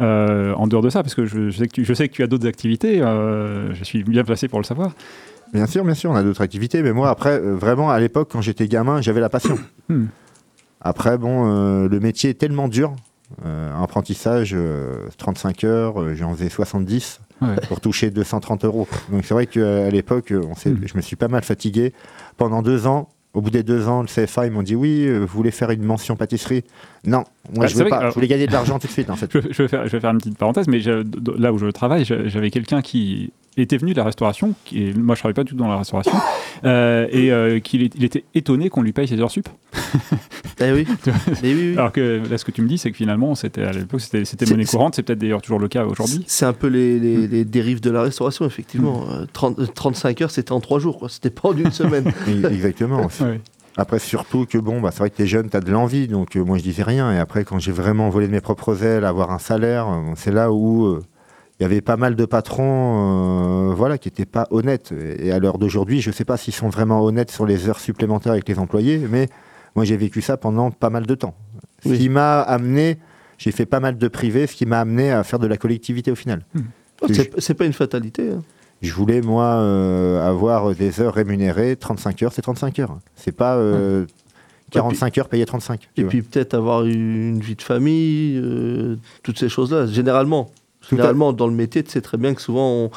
euh, 0.00 0.52
en 0.54 0.66
dehors 0.66 0.82
de 0.82 0.90
ça, 0.90 1.02
parce 1.02 1.14
que 1.14 1.24
je, 1.24 1.48
je 1.50 1.56
sais, 1.58 1.66
que 1.66 1.72
tu, 1.72 1.84
je 1.86 1.94
sais 1.94 2.08
que 2.08 2.12
tu 2.14 2.22
as 2.22 2.26
d'autres 2.26 2.46
activités, 2.46 3.00
euh, 3.00 3.72
je 3.74 3.84
suis 3.84 4.02
bien 4.04 4.22
placé 4.24 4.48
pour 4.48 4.58
le 4.58 4.64
savoir. 4.64 4.92
Bien 5.54 5.66
sûr, 5.66 5.82
bien 5.82 5.94
sûr, 5.94 6.10
on 6.10 6.14
a 6.14 6.22
d'autres 6.22 6.42
activités, 6.42 6.82
mais 6.82 6.92
moi, 6.92 7.08
après, 7.08 7.40
euh, 7.40 7.54
vraiment, 7.54 7.88
à 7.90 7.98
l'époque, 7.98 8.28
quand 8.30 8.42
j'étais 8.42 8.68
gamin, 8.68 9.00
j'avais 9.00 9.20
la 9.20 9.30
passion. 9.30 9.58
Après, 10.80 11.18
bon, 11.18 11.50
euh, 11.50 11.88
le 11.88 12.00
métier 12.00 12.30
est 12.30 12.34
tellement 12.34 12.68
dur. 12.68 12.94
Un 13.44 13.82
apprentissage, 13.82 14.52
euh, 14.54 15.06
35 15.18 15.64
heures, 15.64 16.00
euh, 16.00 16.14
j'en 16.14 16.34
faisais 16.34 16.48
70 16.48 17.20
Ouais. 17.42 17.54
pour 17.68 17.80
toucher 17.80 18.10
230 18.10 18.64
euros. 18.64 18.88
Donc 19.12 19.24
c'est 19.24 19.34
vrai 19.34 19.46
qu'à 19.46 19.90
l'époque, 19.90 20.32
on 20.34 20.52
Hmm. 20.52 20.76
je 20.86 20.96
me 20.96 21.02
suis 21.02 21.14
pas 21.14 21.28
mal 21.28 21.44
fatigué. 21.44 21.92
Pendant 22.36 22.62
deux 22.62 22.86
ans, 22.88 23.10
au 23.34 23.40
bout 23.42 23.50
des 23.50 23.62
deux 23.62 23.86
ans, 23.86 24.00
le 24.02 24.08
CFA, 24.08 24.46
ils 24.46 24.50
m'ont 24.52 24.62
dit 24.64 24.74
oui, 24.74 25.04
euh, 25.06 25.18
vous 25.20 25.26
voulez 25.36 25.50
faire 25.52 25.70
une 25.70 25.84
mention 25.84 26.16
pâtisserie? 26.16 26.64
Non, 27.04 27.22
moi 27.54 27.64
Ah, 27.64 27.68
je 27.68 27.76
veux 27.76 27.84
pas. 27.84 27.90
que- 27.90 27.94
alors- 28.00 28.10
Je 28.10 28.14
voulais 28.14 28.26
gagner 28.28 28.46
de 28.48 28.52
l'argent 28.52 28.78
tout 28.80 28.86
de 28.88 28.92
suite 28.92 29.10
en 29.10 29.14
fait. 29.16 29.30
Je, 29.32 29.40
je 29.52 29.62
vais 29.62 29.68
faire, 29.68 29.86
je 29.86 29.92
vais 29.92 30.00
faire 30.00 30.10
une 30.10 30.18
petite 30.18 30.38
parenthèse, 30.38 30.66
mais 30.66 30.80
je- 30.80 31.04
là 31.38 31.52
où 31.52 31.58
je 31.58 31.66
travaille, 31.66 32.04
j'avais 32.04 32.50
quelqu'un 32.50 32.80
qui 32.82 33.30
était 33.60 33.76
venu 33.78 33.92
de 33.92 33.98
la 33.98 34.04
restauration, 34.04 34.54
qui 34.64 34.92
moi 34.96 35.14
je 35.14 35.20
travaille 35.20 35.34
pas 35.34 35.44
du 35.44 35.50
tout 35.52 35.56
dans 35.56 35.68
la 35.68 35.78
restauration, 35.78 36.12
euh, 36.64 37.06
et 37.10 37.30
euh, 37.32 37.60
qu'il 37.60 37.82
est- 37.82 37.94
il 37.96 38.04
était 38.04 38.24
étonné 38.34 38.68
qu'on 38.70 38.82
lui 38.82 38.92
paye 38.92 39.06
ses 39.08 39.20
heures 39.20 39.30
sup. 39.30 39.48
Eh 40.60 40.72
oui. 40.72 40.86
Mais 41.42 41.54
oui, 41.54 41.68
oui. 41.70 41.72
Alors 41.76 41.92
que 41.92 42.20
là, 42.28 42.36
ce 42.38 42.44
que 42.44 42.50
tu 42.50 42.62
me 42.62 42.68
dis, 42.68 42.78
c'est 42.78 42.90
que 42.90 42.96
finalement, 42.96 43.34
c'était 43.34 43.62
à 43.62 43.72
l'époque, 43.72 44.00
c'était 44.00 44.24
monnaie 44.50 44.64
courante, 44.64 44.94
c'est 44.96 45.02
peut-être 45.02 45.18
d'ailleurs 45.20 45.40
toujours 45.42 45.58
le 45.60 45.68
cas 45.68 45.84
aujourd'hui. 45.84 46.24
C'est 46.26 46.46
un 46.46 46.52
peu 46.52 46.66
les, 46.66 46.98
les- 46.98 47.26
les 47.28 47.44
dérives 47.44 47.80
de 47.80 47.90
la 47.90 48.02
restauration, 48.02 48.44
effectivement. 48.44 49.04
Euh, 49.10 49.24
30 49.32 49.58
euh, 49.60 49.66
35 49.66 50.22
heures, 50.22 50.30
c'était 50.30 50.52
en 50.52 50.60
3 50.60 50.78
jours, 50.80 50.98
quoi. 50.98 51.08
C'était 51.08 51.30
pas 51.30 51.48
en 51.50 51.56
une 51.56 51.70
semaine. 51.70 52.12
Exactement. 52.50 53.06
Après, 53.76 54.00
surtout 54.00 54.44
que 54.44 54.58
bon, 54.58 54.80
bah, 54.80 54.90
c'est 54.90 54.98
vrai 54.98 55.10
que 55.10 55.16
t'es 55.16 55.26
jeune, 55.28 55.48
t'as 55.48 55.60
de 55.60 55.70
l'envie, 55.70 56.08
donc 56.08 56.34
euh, 56.36 56.42
moi 56.42 56.58
je 56.58 56.64
disais 56.64 56.82
rien. 56.82 57.12
Et 57.12 57.18
après, 57.18 57.44
quand 57.44 57.60
j'ai 57.60 57.70
vraiment 57.70 58.08
volé 58.10 58.26
de 58.26 58.32
mes 58.32 58.40
propres 58.40 58.82
ailes, 58.82 59.04
avoir 59.04 59.30
un 59.30 59.38
salaire, 59.38 59.86
euh, 59.88 60.12
c'est 60.16 60.32
là 60.32 60.50
où 60.50 60.86
euh, 60.86 61.00
il 61.58 61.62
y 61.62 61.66
avait 61.66 61.80
pas 61.80 61.96
mal 61.96 62.14
de 62.14 62.24
patrons, 62.24 63.70
euh, 63.70 63.74
voilà, 63.74 63.98
qui 63.98 64.08
étaient 64.08 64.26
pas 64.26 64.46
honnêtes. 64.50 64.92
Et 65.18 65.32
à 65.32 65.38
l'heure 65.38 65.58
d'aujourd'hui, 65.58 66.00
je 66.00 66.10
sais 66.10 66.24
pas 66.24 66.36
s'ils 66.36 66.54
sont 66.54 66.68
vraiment 66.68 67.02
honnêtes 67.04 67.30
sur 67.30 67.46
les 67.46 67.68
heures 67.68 67.80
supplémentaires 67.80 68.32
avec 68.32 68.48
les 68.48 68.58
employés, 68.58 68.98
mais 69.10 69.28
moi 69.74 69.84
j'ai 69.84 69.96
vécu 69.96 70.20
ça 70.22 70.36
pendant 70.36 70.70
pas 70.70 70.90
mal 70.90 71.06
de 71.06 71.14
temps. 71.14 71.34
Ce 71.84 71.92
qui 71.92 72.08
m'a 72.08 72.40
amené, 72.40 72.98
j'ai 73.38 73.50
fait 73.52 73.66
pas 73.66 73.80
mal 73.80 73.98
de 73.98 74.08
privés, 74.08 74.46
ce 74.46 74.54
qui 74.56 74.66
m'a 74.66 74.80
amené 74.80 75.10
à 75.12 75.22
faire 75.24 75.38
de 75.38 75.46
la 75.46 75.56
collectivité 75.56 76.10
au 76.10 76.16
final. 76.16 76.44
Oh, 77.02 77.06
c'est 77.38 77.54
pas 77.54 77.64
une 77.66 77.72
fatalité. 77.72 78.30
hein. 78.32 78.42
Je 78.82 78.92
voulais, 78.92 79.20
moi, 79.20 79.44
euh, 79.56 80.24
avoir 80.28 80.72
des 80.74 81.00
heures 81.00 81.14
rémunérées. 81.14 81.74
35 81.76 82.22
heures, 82.22 82.32
c'est 82.32 82.42
35 82.42 82.78
heures. 82.78 82.98
C'est 83.16 83.32
pas 83.34 83.56
euh, 83.56 84.06
45 84.70 85.18
heures 85.18 85.28
payées 85.28 85.46
35. 85.46 85.80
tu 85.80 85.88
Et 85.96 86.02
vois. 86.04 86.10
puis 86.10 86.22
peut-être 86.22 86.54
avoir 86.54 86.84
une 86.84 87.40
vie 87.40 87.56
de 87.56 87.62
famille, 87.62 88.36
euh, 88.36 88.96
toutes 89.24 89.38
ces 89.38 89.48
choses-là. 89.48 89.86
Généralement, 89.86 90.50
généralement 90.90 91.32
dans 91.32 91.46
le 91.46 91.54
métier, 91.54 91.82
tu 91.82 91.90
sais 91.90 92.00
très 92.00 92.16
bien 92.18 92.34
que 92.34 92.40
souvent, 92.42 92.68
on- 92.70 92.90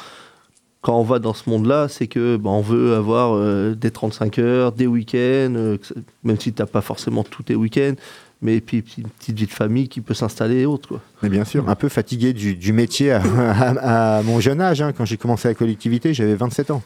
quand 0.80 0.98
on 0.98 1.02
va 1.04 1.18
dans 1.20 1.32
ce 1.34 1.48
monde-là, 1.48 1.86
c'est 1.88 2.08
que 2.08 2.36
bah, 2.36 2.50
on 2.50 2.60
veut 2.60 2.94
avoir 2.94 3.34
euh, 3.36 3.74
des 3.74 3.90
35 3.92 4.38
heures, 4.40 4.72
des 4.72 4.86
week-ends, 4.88 5.54
euh, 5.54 5.78
même 6.24 6.38
si 6.40 6.52
tu 6.52 6.60
n'as 6.60 6.66
pas 6.66 6.80
forcément 6.80 7.22
tous 7.22 7.44
tes 7.44 7.54
week-ends, 7.54 7.94
mais 8.40 8.60
puis 8.60 8.82
une 8.98 9.08
petite 9.08 9.38
vie 9.38 9.46
de 9.46 9.52
famille 9.52 9.88
qui 9.88 10.00
peut 10.00 10.14
s'installer 10.14 10.62
et 10.62 10.66
autres. 10.66 10.88
Quoi. 10.88 11.00
Mais 11.22 11.28
bien 11.28 11.44
sûr, 11.44 11.68
un 11.68 11.76
peu 11.76 11.88
fatigué 11.88 12.32
du, 12.32 12.56
du 12.56 12.72
métier 12.72 13.12
à, 13.12 13.22
à- 13.22 14.16
à 14.18 14.22
mon 14.22 14.40
jeune 14.40 14.60
âge. 14.60 14.82
hein. 14.82 14.92
Quand 14.92 15.04
j'ai 15.04 15.16
commencé 15.16 15.46
la 15.46 15.54
collectivité, 15.54 16.12
j'avais 16.14 16.34
27 16.34 16.72
ans. 16.72 16.82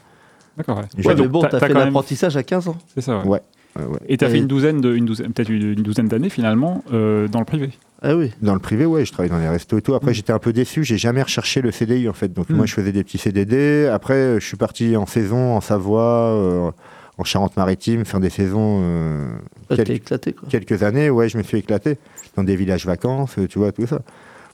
D'accord. 0.57 0.77
Ouais. 0.77 1.15
Mais 1.15 1.27
bon, 1.27 1.41
t'as- 1.41 1.49
tu 1.49 1.55
as 1.55 1.59
fait 1.59 1.67
même- 1.69 1.85
l'apprentissage 1.85 2.37
à 2.37 2.43
15 2.43 2.67
ans. 2.67 2.77
C'est 2.93 3.01
ça. 3.01 3.17
ouais. 3.19 3.25
Ouais. 3.27 3.41
Ouais. 3.75 3.83
Et 4.07 4.17
tu 4.17 4.25
as 4.25 4.29
fait 4.29 4.37
une 4.39 4.47
douzaine, 4.47 4.81
de, 4.81 4.95
une 4.95 5.05
douzaine, 5.05 5.31
peut-être 5.33 5.49
une, 5.49 5.75
douzaine 5.75 6.07
d'années 6.07 6.29
finalement 6.29 6.83
euh, 6.93 7.27
dans 7.27 7.39
le 7.39 7.45
privé. 7.45 7.69
Ah 8.01 8.15
oui. 8.15 8.31
Dans 8.41 8.53
le 8.53 8.59
privé, 8.59 8.85
ouais, 8.85 9.05
je 9.05 9.11
travaillais 9.11 9.33
dans 9.33 9.39
les 9.39 9.49
restos 9.49 9.77
et 9.77 9.81
tout. 9.81 9.93
Après, 9.93 10.13
j'étais 10.13 10.33
un 10.33 10.39
peu 10.39 10.53
déçu. 10.53 10.83
J'ai 10.83 10.97
jamais 10.97 11.21
recherché 11.21 11.61
le 11.61 11.71
CDI 11.71 12.09
en 12.09 12.13
fait. 12.13 12.33
Donc 12.33 12.49
Mm. 12.49 12.55
moi, 12.55 12.65
je 12.65 12.73
faisais 12.73 12.91
des 12.91 13.03
petits 13.03 13.17
CDD. 13.19 13.87
Après, 13.91 14.39
je 14.39 14.45
suis 14.45 14.57
parti 14.57 14.95
en 14.95 15.05
saison 15.05 15.55
en 15.55 15.61
Savoie, 15.61 16.31
euh, 16.33 16.71
en 17.19 17.23
Charente-Maritime, 17.23 18.05
faire 18.05 18.19
des 18.19 18.29
saisons. 18.29 18.81
euh, 18.83 19.27
Ah, 19.69 19.75
quel- 19.75 19.85
T'es 19.85 19.95
éclaté. 19.95 20.33
Quoi. 20.33 20.47
quelques 20.49 20.81
années, 20.83 21.09
ouais, 21.09 21.29
je 21.29 21.37
me 21.37 21.43
suis 21.43 21.57
éclaté 21.57 21.97
dans 22.35 22.43
des 22.43 22.55
villages 22.55 22.85
vacances, 22.85 23.37
euh, 23.37 23.47
tu 23.47 23.59
vois, 23.59 23.71
tout 23.71 23.85
ça. 23.87 24.01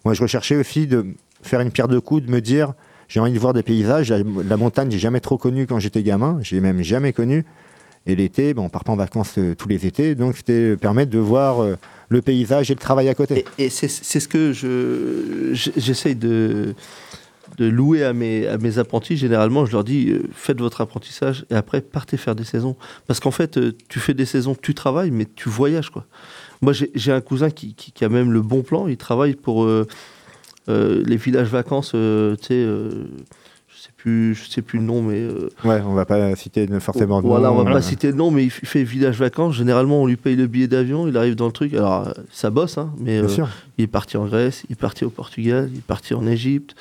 Moi, 0.06 0.13
je 0.13 0.21
recherchais 0.21 0.56
aussi 0.57 0.88
de 0.88 1.06
faire 1.42 1.60
une 1.62 1.71
pierre 1.71 1.88
de 1.88 2.00
coups, 2.00 2.24
de 2.25 2.31
me 2.31 2.42
dire, 2.42 2.74
j'ai 3.10 3.19
envie 3.19 3.31
de 3.33 3.39
voir 3.39 3.54
des 3.54 3.63
paysages. 3.63 4.10
La, 4.10 4.19
la 4.48 4.57
montagne, 4.57 4.89
j'ai 4.92 5.00
jamais 5.00 5.19
trop 5.19 5.38
connu 5.38 5.65
quand 5.68 5.80
j'étais 5.80 6.04
gamin, 6.04 6.39
j'ai 6.42 6.60
même 6.62 6.81
jamais 6.81 7.13
connu. 7.13 7.45
Et 8.05 8.15
l'été, 8.17 8.53
bon, 8.53 8.65
on 8.65 8.69
part 8.69 8.83
en 8.88 8.95
vacances 8.97 9.35
euh, 9.38 9.55
tous 9.55 9.69
les 9.69 9.85
étés, 9.85 10.13
donc 10.15 10.35
c'était 10.35 10.75
permettre 10.75 11.09
de 11.11 11.19
voir 11.19 11.61
euh, 11.63 11.75
le 12.09 12.21
paysage 12.21 12.69
et 12.69 12.73
le 12.73 12.79
travail 12.79 13.07
à 13.07 13.13
côté. 13.15 13.45
Et, 13.57 13.65
et 13.65 13.69
c'est 13.69 13.88
ce 13.88 14.27
que 14.27 14.51
je 14.51 15.53
j'essaye 15.53 16.15
de, 16.15 16.75
de 17.57 17.65
louer 17.65 18.03
à 18.03 18.11
mes, 18.11 18.45
à 18.47 18.57
mes 18.57 18.77
apprentis. 18.77 19.15
Généralement, 19.15 19.65
je 19.65 19.71
leur 19.71 19.85
dis 19.85 20.09
euh, 20.09 20.23
faites 20.33 20.59
votre 20.59 20.81
apprentissage 20.81 21.45
et 21.50 21.55
après 21.55 21.79
partez 21.79 22.17
faire 22.17 22.35
des 22.35 22.44
saisons. 22.44 22.75
Parce 23.07 23.21
qu'en 23.21 23.31
fait, 23.31 23.57
tu 23.88 24.00
fais 24.00 24.13
des 24.13 24.25
saisons, 24.25 24.53
tu 24.61 24.73
travailles, 24.73 25.11
mais 25.11 25.25
tu 25.33 25.47
voyages. 25.47 25.89
quoi. 25.89 26.05
Moi, 26.61 26.73
j'ai 26.73 27.11
un 27.13 27.21
cousin 27.21 27.50
qui, 27.51 27.73
qui- 27.73 28.03
a 28.03 28.09
même 28.09 28.33
le 28.33 28.41
bon 28.41 28.63
plan. 28.63 28.88
Il 28.89 28.97
travaille 28.97 29.35
pour 29.35 29.65
les 30.67 31.15
villages 31.17 31.50
vacances. 31.50 31.94
Euh, 34.09 34.33
je 34.33 34.33
sais 34.33 34.33
plus, 34.33 34.35
je 34.35 34.50
sais 34.50 34.61
plus 34.61 34.79
le 34.79 34.85
nom, 34.85 35.01
mais 35.01 35.19
euh, 35.21 35.50
Ouais, 35.65 35.81
on 35.85 35.94
va 35.94 36.05
pas 36.05 36.35
citer 36.35 36.67
forcément 36.79 37.21
de 37.21 37.27
voilà, 37.27 37.50
nom, 37.50 37.59
on 37.59 37.63
va 37.63 37.69
euh, 37.69 37.73
pas 37.73 37.81
citer 37.81 38.11
de 38.11 38.17
nom, 38.17 38.31
mais 38.31 38.44
il 38.44 38.50
fait 38.50 38.83
village 38.83 39.17
vacances. 39.19 39.55
Généralement, 39.55 40.01
on 40.01 40.05
lui 40.07 40.17
paye 40.17 40.35
le 40.35 40.47
billet 40.47 40.67
d'avion, 40.67 41.07
il 41.07 41.15
arrive 41.17 41.35
dans 41.35 41.45
le 41.47 41.51
truc. 41.51 41.73
Alors, 41.73 42.07
euh, 42.07 42.11
ça 42.31 42.50
bosse, 42.50 42.77
hein, 42.77 42.91
mais 43.00 43.19
Bien 43.19 43.23
euh, 43.23 43.27
sûr. 43.29 43.47
il 43.77 43.83
est 43.85 43.88
parti 43.88 44.17
en 44.17 44.25
Grèce, 44.25 44.63
il 44.69 44.73
est 44.73 44.79
parti 44.79 45.05
au 45.05 45.09
Portugal, 45.09 45.69
il 45.71 45.77
est 45.79 45.81
parti 45.85 46.13
en 46.13 46.25
Égypte. 46.27 46.75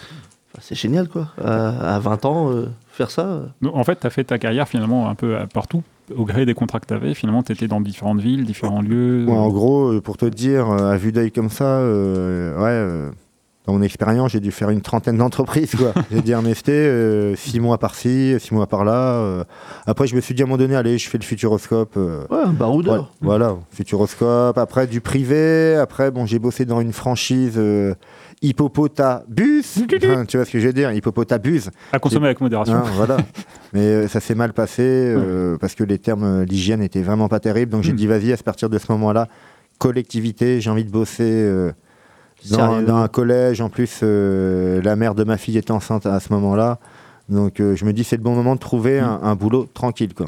Enfin, 0.54 0.62
c'est 0.66 0.74
génial, 0.74 1.08
quoi. 1.08 1.28
À, 1.42 1.94
à 1.96 1.98
20 1.98 2.24
ans, 2.26 2.50
euh, 2.52 2.66
faire 2.90 3.10
ça. 3.10 3.26
euh, 3.26 3.46
Donc, 3.62 3.74
en 3.74 3.84
fait, 3.84 4.00
tu 4.00 4.06
as 4.06 4.10
fait 4.10 4.24
ta 4.24 4.38
carrière 4.38 4.69
finalement 4.69 5.08
un 5.08 5.14
peu 5.14 5.34
partout, 5.54 5.82
au 6.14 6.26
gré 6.26 6.44
des 6.44 6.52
contrats 6.52 6.78
que 6.78 6.86
tu 6.86 6.92
avais. 6.92 7.14
Finalement, 7.14 7.42
tu 7.42 7.52
étais 7.52 7.69
dans 7.69 7.80
différentes 7.80 8.20
villes, 8.20 8.44
différents 8.44 8.82
lieux. 8.82 9.24
Ouais, 9.26 9.32
en 9.32 9.48
gros, 9.48 9.92
euh, 9.94 10.00
pour 10.02 10.19
te 10.19 10.26
dire, 10.26 10.69
euh, 10.70 10.90
à 10.92 10.96
vue 10.98 11.10
d'œil 11.12 11.32
comme 11.32 11.48
ça, 11.48 11.78
euh, 11.78 12.54
ouais, 12.58 12.64
euh, 12.69 13.10
dans 13.66 13.74
mon 13.74 13.82
expérience, 13.82 14.32
j'ai 14.32 14.40
dû 14.40 14.50
faire 14.50 14.70
une 14.70 14.81
trentaine 14.81 15.16
d'entreprises. 15.19 15.72
j'ai 16.10 16.20
dit 16.20 16.34
un 16.34 16.42
MST, 16.42 16.69
euh, 16.70 17.36
six 17.36 17.60
mois 17.60 17.78
par-ci, 17.78 18.34
six 18.40 18.52
mois 18.54 18.66
par-là. 18.66 19.14
euh. 19.20 19.44
Après, 19.86 20.06
je 20.08 20.16
me 20.16 20.20
suis 20.20 20.34
dit 20.34 20.42
à 20.42 20.44
un 20.44 20.48
moment 20.48 20.58
donné, 20.58 20.74
allez, 20.74 20.98
je 20.98 21.08
fais 21.08 21.19
le 21.19 21.22
futuroscope. 21.24 21.94
euh, 21.96 22.24
Ouais, 22.31 22.38
un 22.44 22.52
baroudeur. 22.52 22.94
Ouais, 23.02 23.06
voilà, 23.20 23.56
Futuroscope. 23.70 24.58
Après, 24.58 24.86
du 24.88 25.00
privé. 25.00 25.76
Après, 25.76 26.10
bon, 26.10 26.26
j'ai 26.26 26.38
bossé 26.40 26.64
dans 26.64 26.81
une 26.81 26.92
franchise 26.92 27.60
Hippopotabus. 28.42 29.64
Enfin, 30.04 30.24
tu 30.26 30.36
vois 30.36 30.44
ce 30.46 30.50
que 30.50 30.58
je 30.60 30.66
veux 30.66 30.72
dire 30.72 30.92
Hippopotabus. 30.92 31.62
À 31.92 31.98
consommer 31.98 32.26
avec 32.26 32.40
modération. 32.40 32.74
Hein, 32.74 32.84
voilà. 32.96 33.16
Mais 33.72 34.08
ça 34.08 34.20
s'est 34.20 34.34
mal 34.34 34.52
passé 34.52 35.14
parce 35.60 35.74
que 35.74 35.84
les 35.84 35.98
termes, 35.98 36.42
l'hygiène 36.42 36.82
était 36.82 37.02
vraiment 37.02 37.28
pas 37.28 37.40
terrible. 37.40 37.70
Donc 37.72 37.82
j'ai 37.82 37.92
dit, 37.92 38.06
vas-y, 38.06 38.32
à 38.32 38.36
partir 38.36 38.69
de 38.69 38.78
ce 38.78 38.90
moment-là, 38.92 39.28
collectivité, 39.78 40.60
j'ai 40.60 40.70
envie 40.70 40.84
de 40.84 40.90
bosser. 40.90 41.70
Dans, 42.51 42.96
un 42.96 43.08
collège, 43.08 43.61
en 43.61 43.69
plus, 43.69 44.01
euh, 44.03 44.81
la 44.82 44.96
mère 44.96 45.15
de 45.15 45.25
ma 45.25 45.37
fille 45.37 45.58
était 45.58 45.70
enceinte 45.72 46.06
à 46.06 46.20
ce 46.20 46.32
moment-là. 46.32 46.79
Donc 47.29 47.61
euh, 47.61 47.77
je 47.77 47.84
me 47.84 47.93
dis, 47.93 48.05
c'est 48.05 48.17
le 48.17 48.22
bon 48.22 48.34
moment 48.34 48.55
de 48.55 48.61
trouver 48.61 49.01
Hmm. 49.01 49.05
un, 49.05 49.20
un 49.22 49.34
boulot 49.34 49.67
tranquille, 49.72 50.13
quoi, 50.15 50.27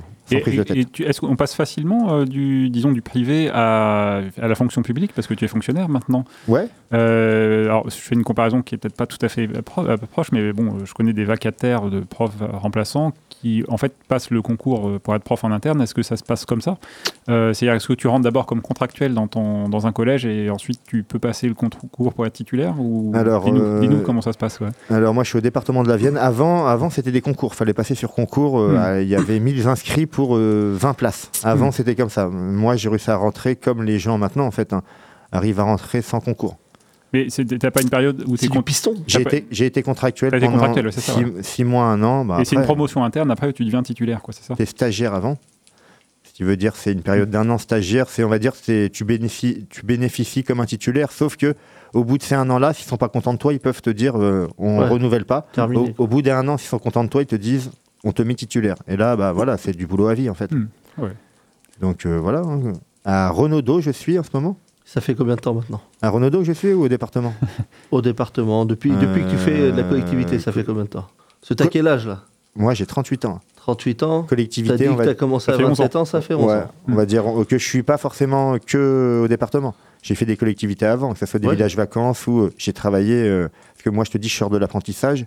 Et, 0.98 1.04
est-ce 1.04 1.20
qu'on 1.20 1.36
passe 1.36 1.54
facilement 1.54 2.12
euh, 2.12 2.24
du, 2.24 2.70
disons, 2.70 2.92
du 2.92 3.02
privé 3.02 3.50
à, 3.52 4.20
à 4.40 4.48
la 4.48 4.54
fonction 4.54 4.82
publique 4.82 5.12
parce 5.14 5.26
que 5.26 5.34
tu 5.34 5.44
es 5.44 5.48
fonctionnaire 5.48 5.88
maintenant? 5.88 6.24
Ouais, 6.48 6.68
Euh, 6.92 7.64
alors, 7.64 7.88
je 7.90 7.96
fais 7.96 8.14
une 8.14 8.22
comparaison 8.24 8.62
qui 8.62 8.74
est 8.74 8.78
peut-être 8.78 8.96
pas 8.96 9.06
tout 9.06 9.18
à 9.20 9.28
fait 9.28 9.46
pro- 9.48 9.84
euh, 9.86 9.96
proche, 9.96 10.30
mais 10.32 10.52
bon, 10.52 10.84
je 10.84 10.92
connais 10.94 11.12
des 11.12 11.24
vacataires 11.24 11.82
de 11.90 12.00
profs 12.00 12.32
remplaçants 12.52 13.12
qui, 13.28 13.64
en 13.68 13.76
fait, 13.76 13.92
passent 14.08 14.30
le 14.30 14.42
concours 14.42 14.90
pour 15.02 15.14
être 15.14 15.24
prof 15.24 15.42
en 15.44 15.50
interne. 15.52 15.80
Est-ce 15.82 15.94
que 15.94 16.02
ça 16.02 16.16
se 16.16 16.22
passe 16.22 16.44
comme 16.44 16.60
ça? 16.60 16.78
Euh, 17.28 17.52
C'est-à-dire, 17.52 17.74
est-ce 17.74 17.88
que 17.88 17.92
tu 17.94 18.06
rentres 18.06 18.22
d'abord 18.24 18.46
comme 18.46 18.60
contractuel 18.60 19.12
dans, 19.14 19.26
ton, 19.26 19.68
dans 19.68 19.86
un 19.86 19.92
collège 19.92 20.24
et 20.24 20.50
ensuite 20.50 20.80
tu 20.86 21.02
peux 21.02 21.18
passer 21.18 21.48
le 21.48 21.54
concours 21.54 22.14
pour 22.14 22.26
être 22.26 22.32
titulaire 22.32 22.74
ou 22.78 23.12
Alors, 23.14 23.44
dis-nous, 23.80 24.00
comment 24.02 24.20
ça 24.22 24.32
se 24.32 24.38
passe. 24.38 24.60
ouais. 24.60 24.68
Alors 24.90 25.14
moi 25.14 25.24
je 25.24 25.30
suis 25.30 25.38
au 25.38 25.42
département 25.42 25.82
de 25.82 25.88
la 25.88 25.96
Vienne. 25.96 26.16
Avant, 26.16 26.66
avant 26.66 26.90
c'était 26.90 27.10
des 27.12 27.20
concours, 27.20 27.54
fallait 27.54 27.72
passer 27.74 27.94
sur 27.94 28.12
concours. 28.12 28.58
Hmm. 28.60 29.00
Il 29.00 29.08
y 29.08 29.16
avait 29.16 29.40
1000 29.40 29.66
inscrits 29.68 30.06
pour 30.06 30.23
euh, 30.32 30.74
20 30.78 30.94
places. 30.94 31.30
Avant 31.42 31.68
Hmm. 31.68 31.72
c'était 31.72 31.94
comme 31.94 32.10
ça. 32.10 32.28
Moi 32.28 32.76
j'ai 32.76 32.88
réussi 32.88 33.10
à 33.10 33.16
rentrer 33.16 33.56
comme 33.56 33.82
les 33.82 33.98
gens 33.98 34.18
maintenant 34.18 34.46
en 34.46 34.50
fait 34.50 34.72
hein, 34.72 34.82
arrivent 35.32 35.60
à 35.60 35.64
rentrer 35.64 36.02
sans 36.02 36.20
concours. 36.20 36.56
Mais 37.12 37.28
t'as 37.28 37.70
pas 37.70 37.80
une 37.82 37.90
période 37.90 38.24
où 38.26 38.36
C'est 38.36 38.46
tu 38.46 38.52
du 38.52 38.58
es 38.58 38.62
piston. 38.62 38.94
J'ai 39.06 39.20
été, 39.22 39.46
été 39.66 39.82
contractuel 39.84 40.34
été 40.34 40.46
pendant 40.46 40.58
contractuel, 40.58 40.86
ouais, 40.86 40.92
c'est 40.92 41.00
ça, 41.00 41.12
six, 41.12 41.24
six 41.42 41.64
mois, 41.64 41.84
un 41.84 42.02
an. 42.02 42.24
Bah, 42.24 42.38
Et 42.40 42.44
c'est 42.44 42.56
une 42.56 42.62
promotion 42.64 43.04
interne, 43.04 43.30
après 43.30 43.52
tu 43.52 43.64
deviens 43.64 43.82
titulaire, 43.84 44.20
quoi, 44.20 44.34
c'est 44.34 44.42
ça? 44.42 44.54
J'étais 44.58 44.66
stagiaire 44.70 45.14
avant. 45.14 45.36
tu 46.34 46.42
veux 46.44 46.56
dire, 46.56 46.74
c'est 46.74 46.90
une 46.92 47.02
période 47.02 47.30
d'un 47.30 47.48
an 47.50 47.58
stagiaire. 47.58 48.08
C'est, 48.08 48.24
on 48.24 48.28
va 48.28 48.40
dire, 48.40 48.54
c'est 48.60 48.90
tu 48.92 49.04
bénéficies, 49.04 49.66
tu 49.70 49.86
bénéficies 49.86 50.42
comme 50.42 50.58
un 50.58 50.66
titulaire. 50.66 51.12
Sauf 51.12 51.36
que 51.36 51.54
au 51.92 52.02
bout 52.02 52.18
de 52.18 52.24
ces 52.24 52.34
un 52.34 52.50
an-là, 52.50 52.72
s'ils 52.74 52.86
sont 52.86 52.96
pas 52.96 53.08
contents 53.08 53.32
de 53.34 53.38
toi, 53.38 53.52
ils 53.52 53.60
peuvent 53.60 53.80
te 53.80 53.90
dire, 53.90 54.20
euh, 54.20 54.48
on 54.58 54.80
Ouais. 54.80 54.88
renouvelle 54.88 55.24
pas. 55.24 55.46
Au, 55.56 55.88
au 55.98 56.06
bout 56.08 56.22
d'un 56.22 56.48
an, 56.48 56.58
s'ils 56.58 56.68
sont 56.68 56.80
contents 56.80 57.04
de 57.04 57.08
toi, 57.08 57.22
ils 57.22 57.26
te 57.26 57.36
disent, 57.36 57.70
on 58.04 58.12
te 58.12 58.22
met 58.22 58.34
titulaire. 58.34 58.76
Et 58.86 58.96
là, 58.96 59.16
bah 59.16 59.32
voilà, 59.32 59.56
c'est 59.56 59.72
du 59.72 59.86
boulot 59.86 60.06
à 60.08 60.14
vie 60.14 60.30
en 60.30 60.34
fait. 60.34 60.52
Hmm, 60.52 60.68
ouais. 60.98 61.12
Donc 61.80 62.06
euh, 62.06 62.18
voilà. 62.20 62.40
hein. 62.40 62.72
À 63.04 63.28
Renaudot, 63.30 63.80
je 63.80 63.90
suis 63.90 64.18
en 64.18 64.22
ce 64.22 64.30
moment. 64.34 64.56
Ça 64.86 65.00
fait 65.00 65.14
combien 65.14 65.34
de 65.34 65.40
temps 65.40 65.54
maintenant? 65.54 65.80
À 66.02 66.10
Renaudot, 66.10 66.44
je 66.44 66.52
suis 66.52 66.72
ou 66.72 66.84
au 66.84 66.88
département 66.88 67.34
Au 67.90 68.00
département, 68.02 68.64
depuis, 68.66 68.90
depuis 68.90 69.24
que 69.24 69.30
tu 69.30 69.36
fais 69.38 69.72
de 69.72 69.76
la 69.76 69.82
collectivité, 69.82 70.38
ça 70.38 70.52
fait 70.52 70.64
combien 70.64 70.84
de 70.84 70.88
temps? 70.88 71.08
Ce 71.42 71.52
t'as 71.54 71.66
quel 71.66 71.88
âge 71.88 72.06
là? 72.06 72.22
Moi, 72.56 72.72
j'ai 72.74 72.86
38 72.86 73.24
ans. 73.24 73.40
38 73.56 74.02
ans 74.02 74.08
T'as 74.08 74.22
dit 74.22 74.28
Collectivité, 74.28 74.88
on 74.88 74.92
que 74.92 74.98
va 74.98 75.04
t'as 75.06 75.14
commencé 75.14 75.46
ça 75.46 75.52
à 75.54 75.56
fait 75.56 75.64
11 75.64 75.70
27 75.78 75.96
ans, 75.96 76.04
ça 76.04 76.20
fait 76.20 76.34
11 76.34 76.44
Ouais, 76.44 76.52
ans. 76.58 76.70
on 76.86 76.94
va 76.94 77.06
dire 77.06 77.24
euh, 77.40 77.44
que 77.44 77.56
je 77.58 77.64
suis 77.66 77.82
pas 77.82 77.96
forcément 77.96 78.58
que 78.58 79.22
au 79.24 79.28
département. 79.28 79.74
J'ai 80.02 80.14
fait 80.14 80.26
des 80.26 80.36
collectivités 80.36 80.84
avant, 80.86 81.12
que 81.14 81.18
ce 81.18 81.24
soit 81.26 81.40
des 81.40 81.48
Ouais. 81.48 81.54
villages 81.54 81.74
vacances 81.76 82.26
ou 82.26 82.40
euh, 82.40 82.52
j'ai 82.58 82.74
travaillé. 82.74 83.14
euh, 83.22 83.48
parce 83.72 83.82
que 83.82 83.90
moi, 83.90 84.04
je 84.04 84.10
te 84.10 84.18
dis, 84.18 84.28
je 84.28 84.36
sors 84.36 84.50
de 84.50 84.58
l'apprentissage. 84.58 85.26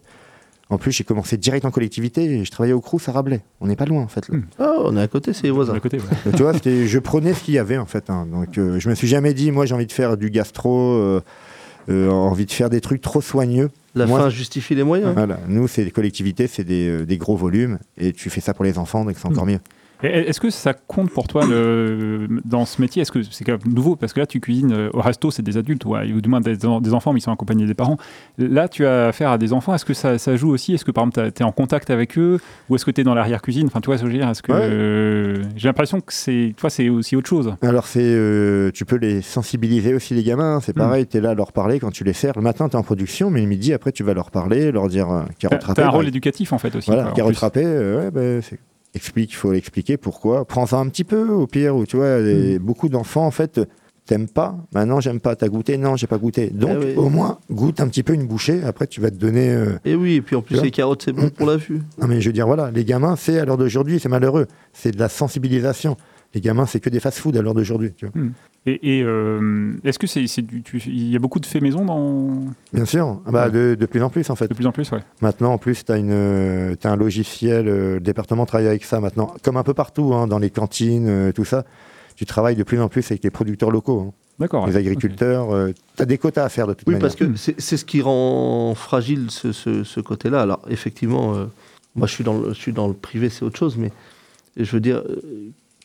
En 0.69 0.77
plus, 0.77 0.91
j'ai 0.91 1.03
commencé 1.05 1.38
direct 1.38 1.63
en 1.65 1.71
collectivité 1.71 2.24
et 2.25 2.43
je 2.45 2.51
travaillais 2.51 2.74
au 2.74 2.81
Crous 2.81 3.07
à 3.07 3.12
Rabelais. 3.13 3.41
On 3.62 3.67
n'est 3.67 3.77
pas 3.77 3.86
loin, 3.86 4.01
en 4.03 4.07
fait. 4.07 4.27
là. 4.27 4.38
Hmm. 4.38 4.43
Oh, 4.59 4.81
on 4.86 4.97
est 4.97 5.01
à 5.01 5.07
côté, 5.07 5.31
c'est 5.33 5.43
les 5.43 5.51
voisins. 5.51 5.74
À 5.74 5.79
côté, 5.79 5.97
ouais. 5.97 6.03
Donc, 6.25 6.36
tu 6.36 6.43
vois, 6.43 6.51
je 6.53 7.00
prenais 7.00 7.33
ce 7.33 7.43
qu'il 7.43 7.53
y 7.53 7.57
avait, 7.59 7.77
en 7.77 7.86
fait. 7.86 8.09
hein. 8.09 8.27
Donc, 8.29 8.57
euh, 8.57 8.77
je 8.79 8.89
me 8.89 8.95
suis 8.95 9.07
jamais 9.07 9.33
dit, 9.33 9.51
moi, 9.51 9.65
j'ai 9.65 9.75
envie 9.75 9.86
de 9.88 9.91
faire 9.93 10.17
du 10.17 10.29
gastro, 10.29 10.91
euh, 10.95 11.21
euh, 11.89 12.09
envie 12.09 12.45
de 12.45 12.51
faire 12.51 12.69
des 12.69 12.81
trucs 12.81 13.01
trop 13.01 13.21
soigneux. 13.21 13.69
La 13.95 14.05
Moi, 14.05 14.19
fin 14.19 14.29
justifie 14.29 14.75
les 14.75 14.83
moyens. 14.83 15.13
Voilà. 15.13 15.39
Nous, 15.47 15.67
c'est 15.69 15.86
des 15.86 15.91
collectivités, 15.91 16.47
c'est 16.47 16.65
des, 16.65 16.88
euh, 16.89 17.05
des 17.05 17.17
gros 17.17 17.38
volumes 17.38 17.79
et 17.97 18.12
tu 18.13 18.29
fais 18.29 18.41
ça 18.41 18.53
pour 18.53 18.65
les 18.65 18.77
enfants, 18.77 19.05
donc 19.05 19.15
c'est 19.17 19.27
encore 19.27 19.45
mieux. 19.45 19.59
Est-ce 20.03 20.39
que 20.39 20.49
ça 20.51 20.73
compte 20.73 21.09
pour 21.09 21.27
toi 21.27 21.45
le, 21.45 22.27
dans 22.45 22.65
ce 22.65 22.79
métier? 22.81 23.01
Est-ce 23.01 23.11
que 23.11 23.23
c'est 23.23 23.43
quand 23.43 23.53
même 23.63 23.73
nouveau? 23.73 23.95
Parce 23.95 24.13
que 24.13 24.19
là, 24.19 24.25
tu 24.27 24.39
cuisines 24.39 24.71
euh, 24.71 24.89
au 24.93 25.01
resto, 25.01 25.31
c'est 25.31 25.41
des 25.41 25.57
adultes, 25.57 25.85
ouais, 25.85 26.11
ou 26.13 26.21
du 26.21 26.29
moins 26.29 26.39
des, 26.39 26.55
des 26.55 26.93
enfants, 26.93 27.13
mais 27.13 27.19
ils 27.19 27.23
sont 27.23 27.31
accompagnés 27.31 27.65
des 27.65 27.73
parents. 27.73 27.97
Là, 28.37 28.67
tu 28.67 28.85
as 28.85 29.07
affaire 29.07 29.31
à 29.31 29.37
des 29.37 29.53
enfants. 29.53 29.73
Est-ce 29.73 29.85
que 29.85 29.93
ça, 29.95 30.17
ça 30.19 30.35
joue 30.35 30.49
aussi? 30.51 30.73
Est-ce 30.73 30.85
que 30.85 30.91
par 30.91 31.03
exemple, 31.05 31.31
tu 31.31 31.41
es 31.41 31.45
en 31.45 31.51
contact 31.51 31.89
avec 31.89 32.17
eux? 32.17 32.39
Ou 32.69 32.75
est-ce 32.75 32.85
que 32.85 32.91
tu 32.91 33.01
es 33.01 33.03
dans 33.03 33.15
l'arrière-cuisine? 33.15 33.67
Enfin, 33.67 33.81
tu 33.81 33.87
vois 33.87 33.97
ce 33.97 34.03
que 34.03 34.07
je 34.07 34.13
veux 34.13 34.19
dire 34.19 34.29
Est-ce 34.29 34.43
que 34.43 34.51
Ouais. 34.51 34.59
euh, 34.61 35.43
j'ai 35.55 35.67
l'impression 35.67 35.99
que 35.99 36.13
c'est, 36.13 36.53
toi, 36.57 36.69
c'est 36.69 36.89
aussi 36.89 37.15
autre 37.15 37.27
chose 37.29 37.55
Alors, 37.61 37.87
c'est, 37.87 38.01
euh, 38.03 38.69
tu 38.73 38.85
peux 38.85 38.97
les 38.97 39.21
sensibiliser 39.21 39.93
aussi, 39.93 40.13
les 40.13 40.23
gamins. 40.23 40.59
C'est 40.61 40.75
Mm. 40.75 40.79
pareil, 40.79 41.07
tu 41.07 41.17
es 41.17 41.21
là 41.21 41.31
à 41.31 41.33
leur 41.35 41.51
parler 41.51 41.79
quand 41.79 41.91
tu 41.91 42.03
les 42.03 42.13
sers. 42.13 42.33
Le 42.35 42.41
matin, 42.43 42.69
tu 42.69 42.73
es 42.75 42.79
en 42.79 42.83
production, 42.83 43.29
mais 43.31 43.41
le 43.41 43.47
midi, 43.47 43.73
après, 43.73 43.91
tu 43.91 44.03
vas 44.03 44.13
leur 44.13 44.29
parler, 44.31 44.71
leur 44.71 44.87
dire 44.89 45.09
euh, 45.09 45.23
carotte 45.39 45.63
râpée. 45.63 45.81
un 45.81 45.89
rôle 45.89 46.07
éducatif 46.07 46.53
en 46.53 46.59
fait 46.59 46.75
aussi. 46.75 46.89
Voilà, 46.91 47.11
carotte 47.15 47.37
râpée, 47.37 47.65
ouais, 47.65 48.11
bah, 48.11 48.41
c'est- 48.41 48.59
explique, 48.94 49.32
il 49.32 49.36
faut 49.36 49.51
l'expliquer 49.51 49.98
pourquoi. 49.98 50.46
Prends-en 50.46 50.79
un 50.79 50.89
petit 50.89 51.03
peu, 51.03 51.29
au 51.29 51.48
pire, 51.48 51.75
ou 51.75 51.86
tu 51.86 51.98
vois, 51.98 52.20
Mm. 52.20 52.24
les- 52.25 52.60
beaucoup 52.60 52.89
d'enfants, 52.89 53.25
en 53.25 53.32
fait, 53.32 53.60
t'aimes 54.06 54.27
pas. 54.27 54.56
Maintenant, 54.74 55.00
j'aime 55.01 55.20
pas. 55.20 55.36
T'as 55.36 55.50
goûté? 55.50 55.77
Non, 55.77 55.96
j'ai 55.98 56.08
pas 56.08 56.17
goûté. 56.17 56.50
Donc, 56.50 56.77
Eh 56.82 56.86
oui. 56.86 56.94
au 56.96 57.10
moins, 57.10 57.39
goûte 57.51 57.79
un 57.82 57.88
petit 57.88 58.03
peu 58.03 58.13
une 58.13 58.25
bouchée. 58.25 58.63
Après, 58.63 58.88
tu 58.88 59.01
vas 59.01 59.12
te 59.12 59.15
donner. 59.17 59.50
euh, 59.50 59.77
Et 59.86 59.96
oui, 59.96 60.13
et 60.15 60.22
puis 60.22 60.36
en 60.36 60.41
plus, 60.41 60.62
les 60.62 60.72
carottes, 60.72 61.01
c'est 61.03 61.12
bon 61.13 61.29
pour 61.29 61.46
la 61.48 61.58
vue. 61.58 61.82
Non, 62.01 62.08
mais 62.08 62.22
je 62.22 62.29
veux 62.29 62.34
dire, 62.34 62.48
voilà, 62.48 62.72
les 62.72 62.86
gamins, 62.86 63.15
c'est 63.17 63.38
à 63.39 63.46
l'heure 63.46 63.58
d'aujourd'hui, 63.58 64.00
c'est 64.00 64.10
malheureux. 64.10 64.48
C'est 64.74 64.91
de 64.91 65.00
la 65.00 65.10
sensibilisation. 65.10 65.98
Les 66.34 66.41
gamins, 66.41 66.65
c'est 66.65 66.79
que 66.79 66.89
des 66.89 67.00
fast-food 67.00 67.36
à 67.38 67.41
l'heure 67.41 67.53
d'aujourd'hui. 67.53 67.94
tu 67.96 68.06
vois. 68.06 68.24
Et, 68.69 68.97
et, 68.97 69.01
euh, 69.03 69.71
est-ce 69.86 69.97
que 69.97 70.07
c'est, 70.07 70.21
il 70.24 71.09
y 71.09 71.15
a 71.15 71.19
beaucoup 71.19 71.39
de 71.39 71.45
faits 71.45 71.62
maison 71.62 71.86
dans, 71.86 72.43
Bien 72.74 72.83
sûr, 72.83 73.21
Ah 73.25 73.31
bah, 73.31 73.45
Ouais. 73.45 73.51
de, 73.51 73.75
de 73.79 73.86
plus 73.86 74.03
en 74.03 74.09
plus, 74.09 74.29
en 74.29 74.36
fait. 74.36 74.50
de 74.50 74.53
plus 74.53 74.67
en 74.67 74.74
plus 74.74 74.91
ouais. 74.91 75.00
Maintenant, 75.21 75.53
en 75.53 75.57
plus, 75.57 75.86
tu 75.86 75.91
as, 75.93 75.95
un 75.95 76.95
logiciel, 76.97 77.69
euh, 77.69 77.93
le 77.95 78.00
département 78.01 78.45
travaille 78.45 78.67
avec 78.67 78.83
ça 78.83 79.00
maintenant, 79.00 79.33
comme 79.41 79.55
un 79.55 79.63
peu 79.63 79.74
partout, 79.74 80.13
hein, 80.13 80.27
dans 80.27 80.38
les 80.38 80.50
cantines, 80.50 81.07
euh, 81.07 81.31
tout 81.31 81.45
ça. 81.45 81.63
Tu 82.17 82.25
travailles 82.25 82.57
de 82.57 82.63
plus 82.63 82.81
en 82.81 82.89
plus 82.89 83.09
avec 83.09 83.24
les 83.24 83.29
producteurs 83.29 83.71
locaux, 83.71 84.07
hein, 84.09 84.13
D'accord. 84.38 84.65
ouais. 84.65 84.71
les 84.71 84.75
agriculteurs. 84.75 85.47
tu 85.95 86.01
as 86.03 86.05
des 86.05 86.17
quotas 86.17 86.43
à 86.43 86.50
faire 86.50 86.67
de 86.67 86.74
toute 86.74 86.88
Oui, 86.88 86.95
manière. 86.95 87.03
parce 87.07 87.15
que 87.15 87.36
c'est 87.38 87.59
c'est 87.62 87.77
ce 87.77 87.86
qui 87.86 88.01
rend 88.01 88.74
fragile 88.75 89.27
ce, 89.29 89.53
ce- 89.53 89.86
ce 89.86 90.00
côté-là. 90.01 90.41
Alors, 90.41 90.62
effectivement, 90.69 91.36
euh, 91.36 91.45
moi, 91.95 92.05
je 92.05 92.13
suis, 92.13 92.24
dans 92.25 92.38
le, 92.38 92.50
je 92.50 92.59
suis 92.59 92.74
dans 92.74 92.88
le 92.89 92.93
privé, 92.93 93.29
c'est 93.29 93.45
autre 93.45 93.57
chose, 93.57 93.77
mais 93.77 93.91
je 94.57 94.69
veux 94.71 94.81
dire, 94.81 94.97
euh, 95.07 95.21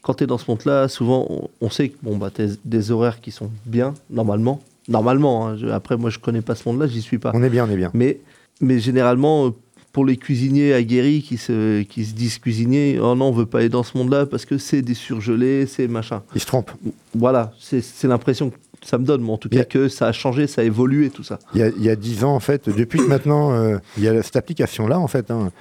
quand 0.03 0.15
tu 0.15 0.25
es 0.25 0.27
dans 0.27 0.39
ce 0.39 0.51
monde-là, 0.51 0.89
souvent, 0.89 1.27
on, 1.31 1.49
on 1.61 1.71
sait 1.71 1.89
que 1.91 1.97
bon, 2.03 2.17
bah, 2.17 2.31
tu 2.35 2.43
des 2.65 2.91
horaires 2.91 3.21
qui 3.21 3.31
sont 3.31 3.51
bien, 3.67 3.95
normalement. 4.11 4.61
Normalement, 4.89 5.47
hein, 5.49 5.57
je- 5.57 5.69
après, 5.69 5.97
moi, 5.97 6.11
je 6.11 6.19
connais 6.19 6.41
pas 6.43 6.55
ce 6.57 6.69
monde-là, 6.69 6.87
j'y 6.89 7.01
suis 7.03 7.19
pas. 7.19 7.31
On 7.35 7.43
est 7.43 7.51
bien, 7.51 7.67
on 7.67 7.71
est 7.71 7.77
bien. 7.77 7.91
Mais, 7.95 8.19
mais 8.61 8.79
généralement, 8.81 9.47
euh, 9.47 9.51
pour 9.93 10.05
les 10.05 10.17
cuisiniers 10.17 10.73
aguerris 10.75 11.23
qui 11.23 11.37
se, 11.37 11.83
qui 11.83 12.05
se 12.05 12.15
disent 12.15 12.39
cuisiniers, 12.39 12.99
oh 13.01 13.15
non, 13.15 13.27
on 13.27 13.33
veut 13.33 13.47
pas 13.47 13.59
aller 13.59 13.69
dans 13.69 13.83
ce 13.83 13.97
monde-là 13.97 14.27
parce 14.27 14.45
que 14.45 14.59
c'est 14.59 14.83
des 14.83 14.95
surgelés, 14.95 15.67
c'est 15.67 15.87
machin. 15.87 16.23
Ils 16.35 16.41
se 16.41 16.47
trompent. 16.47 16.73
Voilà, 17.15 17.53
c'est 17.61 18.05
l'impression 18.05 18.51
que 18.51 18.57
ça 18.85 18.99
me 18.99 19.05
donne, 19.05 19.21
moi, 19.21 19.35
en 19.35 19.39
tout 19.39 19.49
cas, 19.51 19.57
Bien. 19.57 19.65
que 19.65 19.89
ça 19.89 20.09
a 20.09 20.13
changé, 20.13 20.47
ça 20.49 20.63
a 20.63 20.65
évolué, 20.65 21.11
tout 21.11 21.23
ça. 21.23 21.39
Il 21.55 21.61
y 21.61 21.89
a, 21.89 21.93
a 21.93 21.97
10 21.97 22.25
ans, 22.25 22.35
en 22.35 22.41
fait, 22.41 22.69
depuis 22.69 22.99
que 22.99 23.07
maintenant, 23.07 23.53
euh, 23.53 23.77
il 23.99 24.03
y 24.03 24.09
a 24.09 24.21
cette 24.23 24.35
application-là, 24.37 24.99
en 24.99 25.07
fait. 25.07 25.31
hein. 25.31 25.53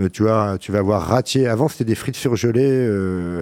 Euh, 0.00 0.08
tu, 0.10 0.22
vois, 0.24 0.58
tu 0.58 0.72
vas 0.72 0.80
avoir 0.80 1.02
Ratier. 1.02 1.46
Avant, 1.46 1.68
c'était 1.68 1.84
des 1.84 1.94
frites 1.94 2.16
surgelées 2.16 2.62
euh, 2.66 3.40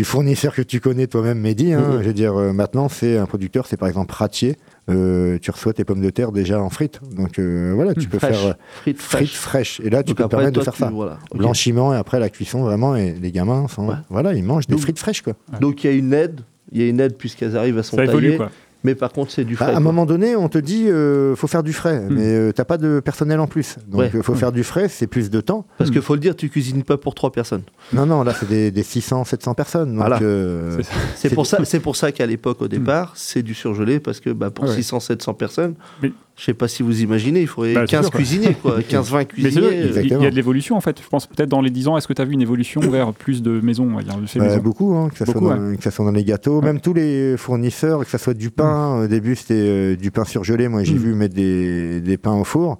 du 0.00 0.04
fournisseur 0.06 0.54
que 0.54 0.62
tu 0.62 0.80
connais 0.80 1.06
toi-même, 1.06 1.38
Mehdi. 1.40 1.74
hein. 1.74 1.98
Je 2.00 2.06
veux 2.06 2.14
dire, 2.14 2.34
euh, 2.34 2.54
maintenant, 2.54 2.88
c'est 2.88 3.18
un 3.18 3.26
producteur, 3.26 3.66
c'est 3.66 3.76
par 3.76 3.86
exemple 3.86 4.14
Ratier. 4.14 4.56
Euh, 4.88 5.36
tu 5.42 5.50
reçois 5.50 5.74
tes 5.74 5.84
pommes 5.84 6.00
de 6.00 6.08
terre 6.08 6.32
déjà 6.32 6.58
en 6.58 6.70
frites. 6.70 7.00
Donc 7.14 7.38
euh, 7.38 7.72
voilà, 7.74 7.92
tu 7.92 8.08
peux 8.08 8.18
Fraîche. 8.18 8.34
faire 8.38 8.54
Frites 8.80 8.96
frites 8.98 9.28
fraîches. 9.28 9.34
fraîches. 9.36 9.80
Et 9.84 9.90
là, 9.90 10.02
tu 10.02 10.12
Donc 10.12 10.16
peux 10.16 10.24
te 10.24 10.28
permettre 10.30 10.58
de 10.58 10.62
faire 10.64 10.72
tu- 10.72 10.78
ça. 10.78 10.88
Voilà. 10.90 11.18
Blanchiment 11.34 11.92
et 11.92 11.98
après 11.98 12.18
la 12.18 12.30
cuisson, 12.30 12.62
vraiment. 12.62 12.96
Et 12.96 13.12
les 13.12 13.30
gamins, 13.30 13.68
sont, 13.68 13.88
Ouais. 13.88 13.94
voilà, 14.08 14.32
ils 14.32 14.42
mangent 14.42 14.66
des 14.68 14.78
frites 14.78 14.98
fraîches. 14.98 15.20
Quoi. 15.20 15.34
Donc 15.60 15.84
il 15.84 15.90
y 15.90 15.92
a 15.92 15.96
une 15.96 16.14
aide, 16.14 16.40
il 16.72 16.80
y 16.80 16.84
a 16.84 16.88
une 16.88 16.98
aide 16.98 17.16
puisqu'elles 17.18 17.54
arrivent 17.58 17.76
à 17.76 17.82
son 17.82 17.96
Ça 17.98 18.04
évolue 18.04 18.28
taillé, 18.28 18.36
quoi. 18.38 18.50
Mais 18.84 18.94
par 18.94 19.12
contre 19.12 19.30
c'est 19.30 19.44
du 19.44 19.54
Bah, 19.56 19.66
frais. 19.66 19.74
à 19.74 19.76
un 19.76 19.80
moment 19.80 20.06
donné, 20.06 20.36
on 20.36 20.48
te 20.48 20.58
dit 20.58 20.88
euh, 20.88 21.34
faut 21.36 21.46
faire 21.46 21.62
du 21.62 21.72
frais, 21.72 22.00
Hmm. 22.00 22.14
mais 22.14 22.26
euh, 22.34 22.52
t'as 22.52 22.64
pas 22.64 22.78
de 22.78 23.00
personnel 23.00 23.40
en 23.40 23.46
plus. 23.46 23.76
Donc 23.88 24.00
Ouais. 24.00 24.10
il 24.14 24.22
faut 24.22 24.34
faire 24.34 24.52
du 24.52 24.64
frais, 24.64 24.88
c'est 24.88 25.06
plus 25.06 25.30
de 25.30 25.40
temps. 25.40 25.66
Parce 25.78 25.90
qu'il 25.90 26.02
faut 26.02 26.14
le 26.14 26.20
dire, 26.20 26.34
tu 26.36 26.48
cuisines 26.48 26.82
pas 26.82 26.96
pour 26.96 27.14
trois 27.14 27.32
personnes. 27.32 27.62
Non, 27.92 28.06
non, 28.06 28.22
là 28.22 28.32
c'est 28.38 28.48
des, 28.48 28.70
des 28.70 28.82
600, 28.82 29.24
700 29.24 29.54
personnes. 29.54 29.90
Donc, 29.90 29.98
Voilà. 29.98 30.18
euh, 30.22 30.80
C'est 31.14 31.34
pour 31.34 31.46
ça, 31.46 31.64
c'est 31.64 31.80
pour 31.80 31.96
ça 31.96 32.12
qu'à 32.12 32.26
l'époque, 32.26 32.62
au 32.62 32.68
départ, 32.68 33.12
c'est 33.16 33.42
du 33.42 33.54
surgelé 33.54 34.00
parce 34.00 34.20
que 34.20 34.30
bah, 34.30 34.50
pour 34.50 34.64
Ouais. 34.66 34.74
600, 34.74 35.00
700 35.00 35.34
personnes, 35.34 35.74
Mais- 36.02 36.12
je 36.36 36.44
sais 36.44 36.54
pas 36.54 36.68
si 36.68 36.82
vous 36.82 37.02
imaginez, 37.02 37.42
il 37.42 37.46
faudrait 37.46 37.74
Bah, 37.74 37.82
c'est 37.86 37.90
15 37.96 38.04
sûr, 38.06 38.10
quoi. 38.12 38.18
cuisiniers, 38.18 38.54
quoi, 38.54 38.82
15, 38.88 39.10
20 39.10 39.18
Mais 39.18 39.24
c'est 39.24 39.60
cuisiniers. 39.60 39.90
il- 40.04 40.22
y 40.22 40.26
a 40.26 40.30
de 40.30 40.34
l'évolution 40.34 40.76
en 40.76 40.80
fait. 40.80 41.00
Je 41.02 41.06
pense 41.08 41.26
peut-être 41.26 41.50
dans 41.50 41.60
les 41.60 41.70
10 41.70 41.88
ans, 41.88 41.98
est-ce 41.98 42.08
que 42.08 42.12
tu 42.14 42.22
as 42.22 42.24
vu 42.24 42.32
une 42.32 42.40
évolution 42.42 42.80
vers 42.80 43.12
plus 43.12 43.42
de 43.42 43.60
maisons, 43.60 43.88
on 43.92 43.96
va 43.96 44.02
dire, 44.02 44.16
bah, 44.16 44.42
maison 44.44 44.58
beaucoup, 44.62 44.94
hein, 44.94 45.10
que, 45.10 45.18
ça 45.18 45.24
Beaucoup, 45.26 45.46
soit 45.46 45.56
dans, 45.56 45.76
que 45.76 45.82
ça 45.82 45.90
soit 45.90 46.04
dans 46.06 46.12
les 46.12 46.24
gâteaux, 46.24 46.60
Ouais. 46.60 46.64
même 46.64 46.80
tous 46.80 46.94
les 46.94 47.36
fournisseurs, 47.36 48.00
que 48.04 48.10
ça 48.10 48.18
soit 48.18 48.34
du 48.34 48.50
pain. 48.50 49.02
Au 49.04 49.06
début, 49.06 49.36
c'était 49.36 49.54
euh, 49.54 49.96
du 49.96 50.10
pain 50.10 50.24
surgelé. 50.24 50.68
Moi, 50.68 50.82
j'ai 50.84 50.94
Mm. 50.94 50.98
vu 50.98 51.14
mettre 51.14 51.34
des, 51.34 52.00
des 52.00 52.16
pains 52.16 52.34
au 52.34 52.44
four. 52.44 52.78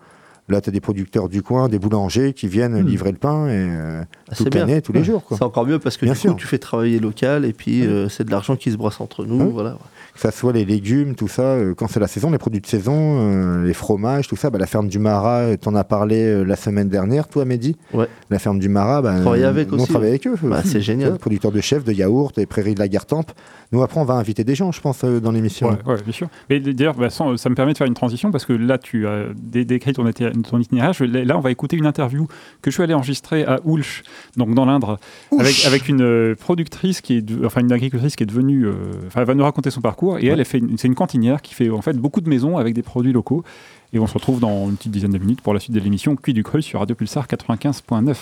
Là, 0.48 0.60
tu 0.60 0.68
as 0.68 0.72
des 0.72 0.80
producteurs 0.80 1.28
du 1.28 1.42
coin, 1.42 1.68
des 1.68 1.78
boulangers 1.78 2.32
qui 2.32 2.48
viennent 2.48 2.80
Mm. 2.82 2.86
livrer 2.86 3.12
le 3.12 3.18
pain 3.18 3.46
et, 3.46 3.50
euh, 3.52 4.02
Ah, 4.30 4.34
toute 4.34 4.52
l'année, 4.54 4.80
tous 4.82 4.92
les 4.92 5.04
jours. 5.04 5.22
C'est 5.28 5.42
encore 5.42 5.64
mieux 5.66 5.78
parce 5.78 5.96
que 5.96 6.06
Bien 6.06 6.14
du 6.14 6.18
sûr. 6.18 6.32
coup, 6.32 6.38
tu 6.40 6.46
fais 6.48 6.58
travailler 6.58 6.98
local 6.98 7.44
et 7.44 7.52
puis 7.52 7.82
Ouais. 7.82 7.86
euh, 7.86 8.08
c'est 8.08 8.24
de 8.24 8.30
l'argent 8.32 8.56
qui 8.56 8.72
se 8.72 8.76
brosse 8.76 9.00
entre 9.00 9.24
nous. 9.26 9.44
Ouais. 9.44 9.50
Voilà. 9.52 9.76
Que 10.14 10.20
ça 10.20 10.30
soit 10.30 10.52
les 10.52 10.64
légumes, 10.64 11.14
tout 11.14 11.28
ça, 11.28 11.42
euh, 11.42 11.74
quand 11.74 11.88
c'est 11.88 12.00
la 12.00 12.06
saison, 12.06 12.30
les 12.30 12.38
produits 12.38 12.60
de 12.60 12.66
saison, 12.66 12.94
euh, 12.94 13.64
les 13.64 13.74
fromages, 13.74 14.28
tout 14.28 14.36
ça, 14.36 14.50
bah, 14.50 14.58
la 14.58 14.66
ferme 14.66 14.88
du 14.88 14.98
Marat, 14.98 15.56
tu 15.56 15.68
en 15.68 15.74
as 15.74 15.84
parlé 15.84 16.24
euh, 16.24 16.42
la 16.44 16.56
semaine 16.56 16.88
dernière, 16.88 17.28
toi, 17.28 17.44
Mehdi 17.44 17.76
Ouais. 17.94 18.06
La 18.30 18.38
ferme 18.38 18.58
du 18.58 18.68
Marat, 18.68 19.02
bah, 19.02 19.14
avec 19.14 19.72
on 19.72 19.84
travaille 19.84 20.10
avec 20.10 20.26
eux. 20.26 20.34
Bah, 20.42 20.62
c'est 20.64 20.80
génial. 20.80 21.18
Producteurs 21.18 21.52
de 21.52 21.60
chefs, 21.60 21.84
de 21.84 21.92
yaourts, 21.92 22.32
des 22.36 22.46
prairies 22.46 22.74
de 22.74 22.80
la 22.80 22.88
Gartempe. 22.88 23.32
Nous, 23.72 23.82
après, 23.82 24.00
on 24.00 24.04
va 24.04 24.14
inviter 24.14 24.42
des 24.42 24.54
gens, 24.56 24.72
je 24.72 24.80
pense, 24.80 25.04
euh, 25.04 25.20
dans 25.20 25.30
l'émission. 25.30 25.68
Ouais, 25.86 26.02
bien 26.02 26.12
sûr. 26.12 26.28
Mais 26.48 26.58
d'ailleurs, 26.58 26.94
bah, 26.94 27.08
ça 27.10 27.24
me 27.24 27.54
permet 27.54 27.72
de 27.72 27.78
faire 27.78 27.86
une 27.86 27.94
transition 27.94 28.30
parce 28.32 28.44
que 28.44 28.52
là, 28.52 28.78
tu 28.78 29.06
as 29.06 29.26
dé- 29.36 29.64
décrit 29.64 29.92
ton, 29.92 30.04
itinéraire. 30.08 30.92
Je- 30.92 31.04
là, 31.04 31.36
on 31.38 31.40
va 31.40 31.50
écouter 31.52 31.76
une 31.76 31.86
interview 31.86 32.26
que 32.62 32.70
je 32.70 32.74
suis 32.74 32.82
allé 32.82 32.94
enregistrer 32.94 33.44
à 33.44 33.60
Oulch, 33.64 34.02
donc 34.36 34.54
dans 34.54 34.64
l'Indre, 34.64 34.98
avec, 35.38 35.64
avec 35.66 35.88
une 35.88 36.02
euh, 36.02 36.34
productrice 36.34 37.00
qui 37.00 37.14
est, 37.18 37.22
de- 37.22 37.46
enfin 37.46 37.60
une 37.60 37.70
agricultrice 37.72 38.16
qui 38.16 38.24
est 38.24 38.26
devenue, 38.26 38.66
euh, 38.66 38.74
enfin, 39.06 39.20
elle 39.20 39.26
va 39.26 39.34
nous 39.34 39.44
raconter 39.44 39.70
son 39.70 39.80
parcours. 39.80 40.18
Et 40.18 40.26
elle, 40.26 40.40
elle 40.40 40.44
fait, 40.46 40.58
une- 40.58 40.76
c'est 40.76 40.88
une 40.88 40.94
cantinière 40.96 41.40
qui 41.40 41.54
fait 41.54 41.70
en 41.70 41.80
fait 41.82 41.96
beaucoup 41.96 42.20
de 42.20 42.28
maisons 42.28 42.58
avec 42.58 42.74
des 42.74 42.82
produits 42.82 43.12
locaux. 43.12 43.44
Et 43.92 43.98
on 43.98 44.06
se 44.06 44.14
retrouve 44.14 44.38
dans 44.40 44.68
une 44.68 44.76
petite 44.76 44.92
dizaine 44.92 45.10
de 45.12 45.18
minutes 45.18 45.40
pour 45.42 45.52
la 45.54 45.58
suite 45.60 45.74
de 45.74 45.80
l'émission 45.80 46.14
Cuit 46.16 46.32
du 46.34 46.42
Cru 46.44 46.62
sur 46.62 46.78
Radio 46.80 46.94
Pulsar 46.96 47.26
95.9. 47.28 48.16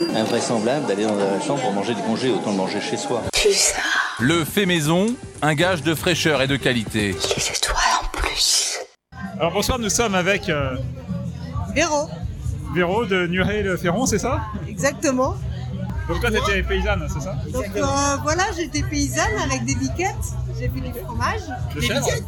Invraisemblable 0.00 0.86
d'aller 0.86 1.06
dans 1.06 1.16
la 1.16 1.40
chambre 1.40 1.60
pour 1.60 1.72
manger 1.72 1.94
du 1.94 2.02
congé, 2.02 2.30
autant 2.30 2.50
le 2.52 2.56
manger 2.56 2.80
chez 2.80 2.96
soi. 2.96 3.22
Le 4.20 4.44
fait 4.44 4.64
maison, 4.66 5.06
un 5.42 5.54
gage 5.54 5.82
de 5.82 5.94
fraîcheur 5.94 6.40
et 6.40 6.46
de 6.46 6.56
qualité. 6.56 7.16
Alors 9.40 9.52
bonsoir, 9.52 9.78
nous 9.78 9.88
sommes 9.88 10.14
avec 10.14 10.48
euh, 10.48 10.76
Véro, 11.74 12.08
Véro 12.74 13.06
de 13.06 13.26
Nuret-le-Ferron, 13.26 14.06
c'est 14.06 14.18
ça? 14.18 14.40
Exactement. 14.68 15.36
Donc 16.08 16.20
toi, 16.20 16.30
tu 16.30 16.38
étais 16.38 16.62
paysanne, 16.62 17.06
c'est 17.12 17.20
ça? 17.20 17.34
Donc 17.52 17.66
euh, 17.76 17.82
voilà, 18.22 18.44
j'étais 18.56 18.82
paysanne 18.82 19.36
avec 19.44 19.64
des 19.64 19.74
biquettes. 19.74 20.14
J'ai 20.58 20.68
fait 20.68 20.80
du 20.80 20.92
fromage. 21.04 21.40
De 21.74 21.80
des 21.80 21.86
chèvre 21.86 22.00
biquettes, 22.06 22.24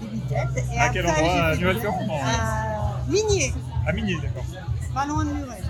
des 0.00 0.06
biquettes. 0.06 0.64
Et 0.72 0.78
À 0.78 0.84
après, 0.84 0.92
quel 0.94 1.06
endroit 1.06 1.42
à 1.42 1.56
Nuret-le-Ferron 1.56 2.08
à 2.24 3.10
Minier. 3.10 3.54
À 3.86 3.92
Migné, 3.92 4.16
d'accord. 4.22 4.44
Pas 4.94 5.06
loin 5.06 5.24
de 5.24 5.30
Muret. 5.30 5.60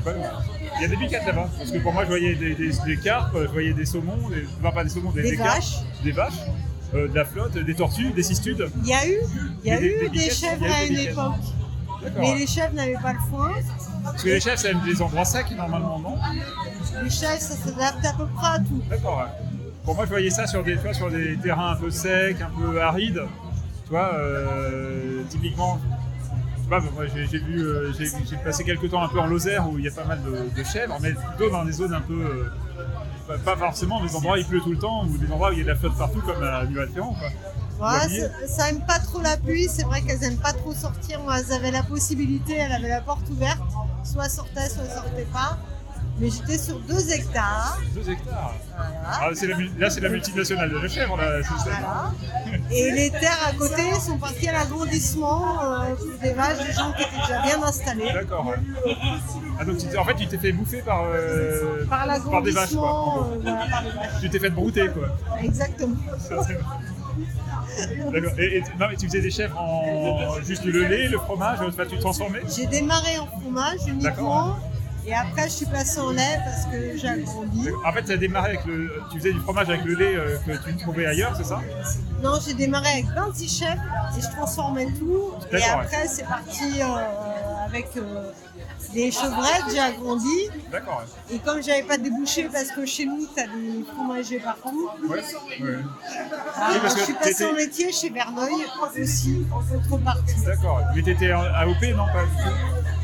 Il 0.76 0.83
y 0.83 0.85
a 0.85 0.88
des 0.88 0.97
biquettes 0.97 1.26
là-bas. 1.26 1.49
Parce 1.57 1.71
que 1.71 1.79
pour 1.79 1.93
moi, 1.93 2.05
je 2.05 2.09
voyais 2.09 2.35
des, 2.35 2.55
des, 2.55 2.71
des 2.85 2.97
carpes, 2.97 3.37
je 3.41 3.47
voyais 3.49 3.73
des 3.73 3.87
saumons, 3.87 4.29
des, 4.29 4.45
enfin, 4.61 4.73
pas 4.75 4.85
des 4.85 4.91
saumons, 4.91 5.11
des, 5.12 5.23
Des 5.23 5.37
carpes, 5.37 5.57
vaches. 5.57 5.76
des 6.02 6.12
vaches, 6.12 6.41
euh, 6.95 7.09
de 7.09 7.14
la 7.14 7.25
flotte, 7.25 7.57
des 7.59 7.75
tortues, 7.75 8.11
des 8.12 8.23
cistudes. 8.23 8.69
Il 8.83 8.88
y 8.88 8.95
a 8.95 9.07
eu, 9.07 9.17
il 9.64 9.69
y 9.69 9.73
a 9.73 9.81
eu 9.81 10.09
des 10.11 10.31
chèvres 10.31 10.67
à 10.67 10.85
une 10.85 10.99
époque. 10.99 11.33
Mais 12.19 12.35
les 12.35 12.47
chèvres 12.49 12.75
n'avaient 12.75 12.95
pas 12.95 13.12
le 13.12 13.19
foin. 13.31 13.52
Parce 14.02 14.23
que 14.25 14.29
les 14.31 14.41
chefs, 14.41 14.59
c'est 14.59 14.75
des 14.85 15.00
endroits 15.00 15.25
secs 15.25 15.50
normalement, 15.57 15.99
non? 16.00 16.17
Les 17.05 17.11
chèvres, 17.11 17.41
ça 17.41 17.55
s'adapte 17.55 18.05
à 18.05 18.12
peu 18.14 18.26
près 18.26 18.55
à 18.57 18.59
tout. 18.59 18.83
D'accord. 18.91 19.19
ouais. 19.19 19.47
Pour 19.85 19.95
moi, 19.95 20.05
je 20.05 20.11
voyais 20.11 20.31
ça 20.31 20.47
sur 20.49 20.62
des, 20.64 20.75
tu 20.75 20.79
vois, 20.83 20.95
sur 20.95 21.11
des 21.11 21.37
terrains 21.37 21.73
un 21.73 21.76
peu 21.76 21.91
secs, 21.91 22.37
un 22.41 22.50
peu 22.61 22.81
arides. 22.83 23.23
Tu 23.85 23.91
vois, 23.91 24.14
euh, 24.14 25.23
typiquement. 25.29 25.81
Pas, 26.73 26.81
moi 26.81 27.05
j'ai 27.14 27.26
j'ai 27.26 27.38
vu, 27.38 27.61
euh, 27.61 27.93
j'ai 27.99 28.07
j'ai 28.07 28.37
passé 28.38 28.64
quelques 28.64 28.88
temps 28.91 29.02
un 29.02 29.09
peu 29.09 29.21
en 29.21 29.26
Lozère 29.26 29.69
où 29.69 29.79
il 29.79 29.85
y 29.85 29.88
a 29.88 29.91
pas 29.91 30.05
mal 30.07 30.23
de, 30.23 30.49
de 30.59 30.64
chèvres, 30.64 30.97
mais 31.02 31.12
plutôt 31.12 31.50
dans 31.50 31.67
des 31.67 31.73
zones 31.73 31.93
un 31.93 32.00
peu. 32.00 32.14
euh, 32.14 32.45
pas- 33.29 33.37
pas 33.37 33.57
forcément 33.59 34.02
des 34.02 34.17
endroits 34.17 34.37
où 34.37 34.38
il 34.38 34.47
pleut 34.47 34.61
tout 34.62 34.71
le 34.73 34.79
temps 34.79 35.05
ou 35.05 35.19
des 35.19 35.26
endroits 35.31 35.50
où 35.50 35.52
il 35.52 35.59
y 35.59 35.61
a 35.61 35.64
de 35.64 35.69
la 35.69 35.76
flotte 35.76 35.99
partout 35.99 36.23
comme 36.23 36.43
à 36.43 36.64
Nouvelle-Ferrand. 36.64 37.14
ça 38.47 38.71
aime 38.71 38.81
pas 38.87 39.00
trop 39.00 39.21
la 39.21 39.37
pluie, 39.37 39.69
c'est 39.69 39.83
vrai 39.85 40.00
qu'elles 40.00 40.25
aiment 40.25 40.38
pas 40.38 40.55
trop 40.55 40.73
sortir. 40.73 41.21
Moi, 41.21 41.41
elles 41.41 41.52
avaient 41.52 41.73
la 41.73 41.83
possibilité, 41.83 42.55
elles 42.55 42.73
avaient 42.73 42.88
la 42.88 43.02
porte 43.02 43.29
ouverte, 43.31 43.61
soit 44.02 44.31
sortaient, 44.31 44.71
soit 44.71 44.87
sortaient 44.87 45.29
pas. 45.31 45.59
Mais 46.23 46.31
j'étais 46.31 46.57
sur 46.57 46.79
deux 46.79 47.11
hectares. 47.11 47.81
Deux 47.97 48.09
hectares. 48.09 48.55
Voilà. 48.76 48.93
Ah, 49.05 49.31
la 49.43 49.57
là, 49.76 49.91
c'est 49.91 50.00
la 50.00 50.09
multinationale 50.09 50.71
de 50.71 50.79
la 50.79 50.88
chèvre. 50.88 51.17
Là. 51.17 51.41
Voilà. 51.64 52.12
Et 52.71 52.93
les 52.93 53.11
terres 53.11 53.41
à 53.45 53.52
côté 53.55 53.83
sont 54.00 54.19
parties 54.19 54.49
à 54.49 54.52
l'agrandissement 54.52 55.61
euh, 55.83 55.95
des 56.23 56.33
vaches, 56.33 56.64
des 56.64 56.73
gens 56.75 56.93
qui 56.93 57.02
étaient 57.02 57.26
déjà 57.26 57.43
bien 57.43 57.61
installés. 57.64 58.12
D'accord. 58.12 58.47
ouais. 58.47 58.95
Ah, 59.59 59.64
donc, 59.64 59.79
en 59.99 60.05
fait, 60.05 60.14
tu 60.14 60.29
t'es 60.29 60.38
fait 60.38 60.52
bouffer 60.52 60.83
par, 60.83 61.02
euh, 61.12 61.85
Par 61.91 62.07
par 62.31 62.43
des 62.43 62.52
vaches. 62.52 62.71
Quoi. 62.73 63.29
euh, 63.33 63.38
voilà, 63.43 63.67
par 63.67 63.83
les 63.83 63.91
vaches. 63.91 64.09
Tu 64.21 64.31
t'es 64.31 64.38
fait 64.38 64.50
brouter, 64.50 64.88
quoi. 64.91 65.09
Exactement. 65.43 65.97
D'accord. 68.12 68.31
Et, 68.38 68.59
et- 68.59 68.62
non, 68.79 68.87
mais 68.91 68.97
tu 68.97 69.07
faisais 69.07 69.23
des 69.23 69.31
chèvres 69.33 69.59
en 69.61 70.41
juste 70.47 70.64
le 70.64 70.85
lait, 70.87 71.09
le 71.09 71.19
fromage, 71.19 71.59
tu 71.91 71.99
transformais? 71.99 72.43
J'ai 72.55 72.67
démarré 72.67 73.19
en 73.19 73.26
fromage 73.26 73.81
uniquement. 73.88 74.57
Et 75.04 75.12
après, 75.14 75.44
je 75.44 75.52
suis 75.52 75.66
passée 75.66 75.99
en 75.99 76.11
lait 76.12 76.38
parce 76.44 76.66
que 76.66 76.97
j'ai 76.97 77.09
agrandi. 77.09 77.68
En 77.85 77.92
fait, 77.92 78.04
tu 78.04 78.12
as 78.12 78.16
démarré 78.16 78.50
avec 78.50 78.64
le. 78.66 78.92
Tu 79.11 79.18
faisais 79.18 79.32
du 79.32 79.40
fromage 79.40 79.68
avec 79.68 79.85
le 79.85 79.94
lait 79.94 80.14
euh, 80.14 80.38
que 80.47 80.71
tu 80.71 80.76
trouvais 80.76 81.06
ailleurs, 81.06 81.35
c'est 81.37 81.44
ça? 81.44 81.61
Non, 82.23 82.38
j'ai 82.44 82.54
démarré 82.54 82.88
avec 82.88 83.06
26 83.06 83.49
chefs 83.59 83.78
et 84.16 84.21
je 84.21 84.28
transformais 84.28 84.87
tout. 84.99 85.32
Et 85.50 85.62
après, 85.64 86.06
c'est 86.06 86.23
parti 86.25 86.80
euh, 86.80 87.66
avec 87.66 87.88
euh, 87.97 88.30
des 88.94 89.11
chevrettes, 89.11 89.64
j'ai 89.73 89.80
agrandi. 89.80 90.49
D'accord. 90.71 91.02
Et 91.32 91.38
comme 91.40 91.61
j'avais 91.61 91.82
pas 91.82 91.99
débouché 91.99 92.49
parce 92.52 92.71
que 92.71 92.87
chez 92.87 93.04
nous, 93.06 93.26
tu 93.35 93.40
as 93.42 93.47
des 93.49 93.85
fromagers 93.92 94.38
partout, 94.38 94.88
Ouais. 95.09 95.18
ouais. 95.18 95.23
euh, 95.62 95.82
parce 96.80 96.97
je 96.97 97.04
suis 97.06 97.14
passée 97.14 97.47
en 97.47 97.54
métier 97.54 97.90
chez 97.90 98.11
Verneuil 98.11 98.52
aussi, 99.00 99.44
en 99.52 99.61
contrepartie. 99.62 100.44
D'accord. 100.47 100.80
Mais 100.94 101.02
t'étais 101.02 101.32
en 101.32 101.42
AOP, 101.42 101.82
non? 101.97 102.04
Pas 102.06 102.23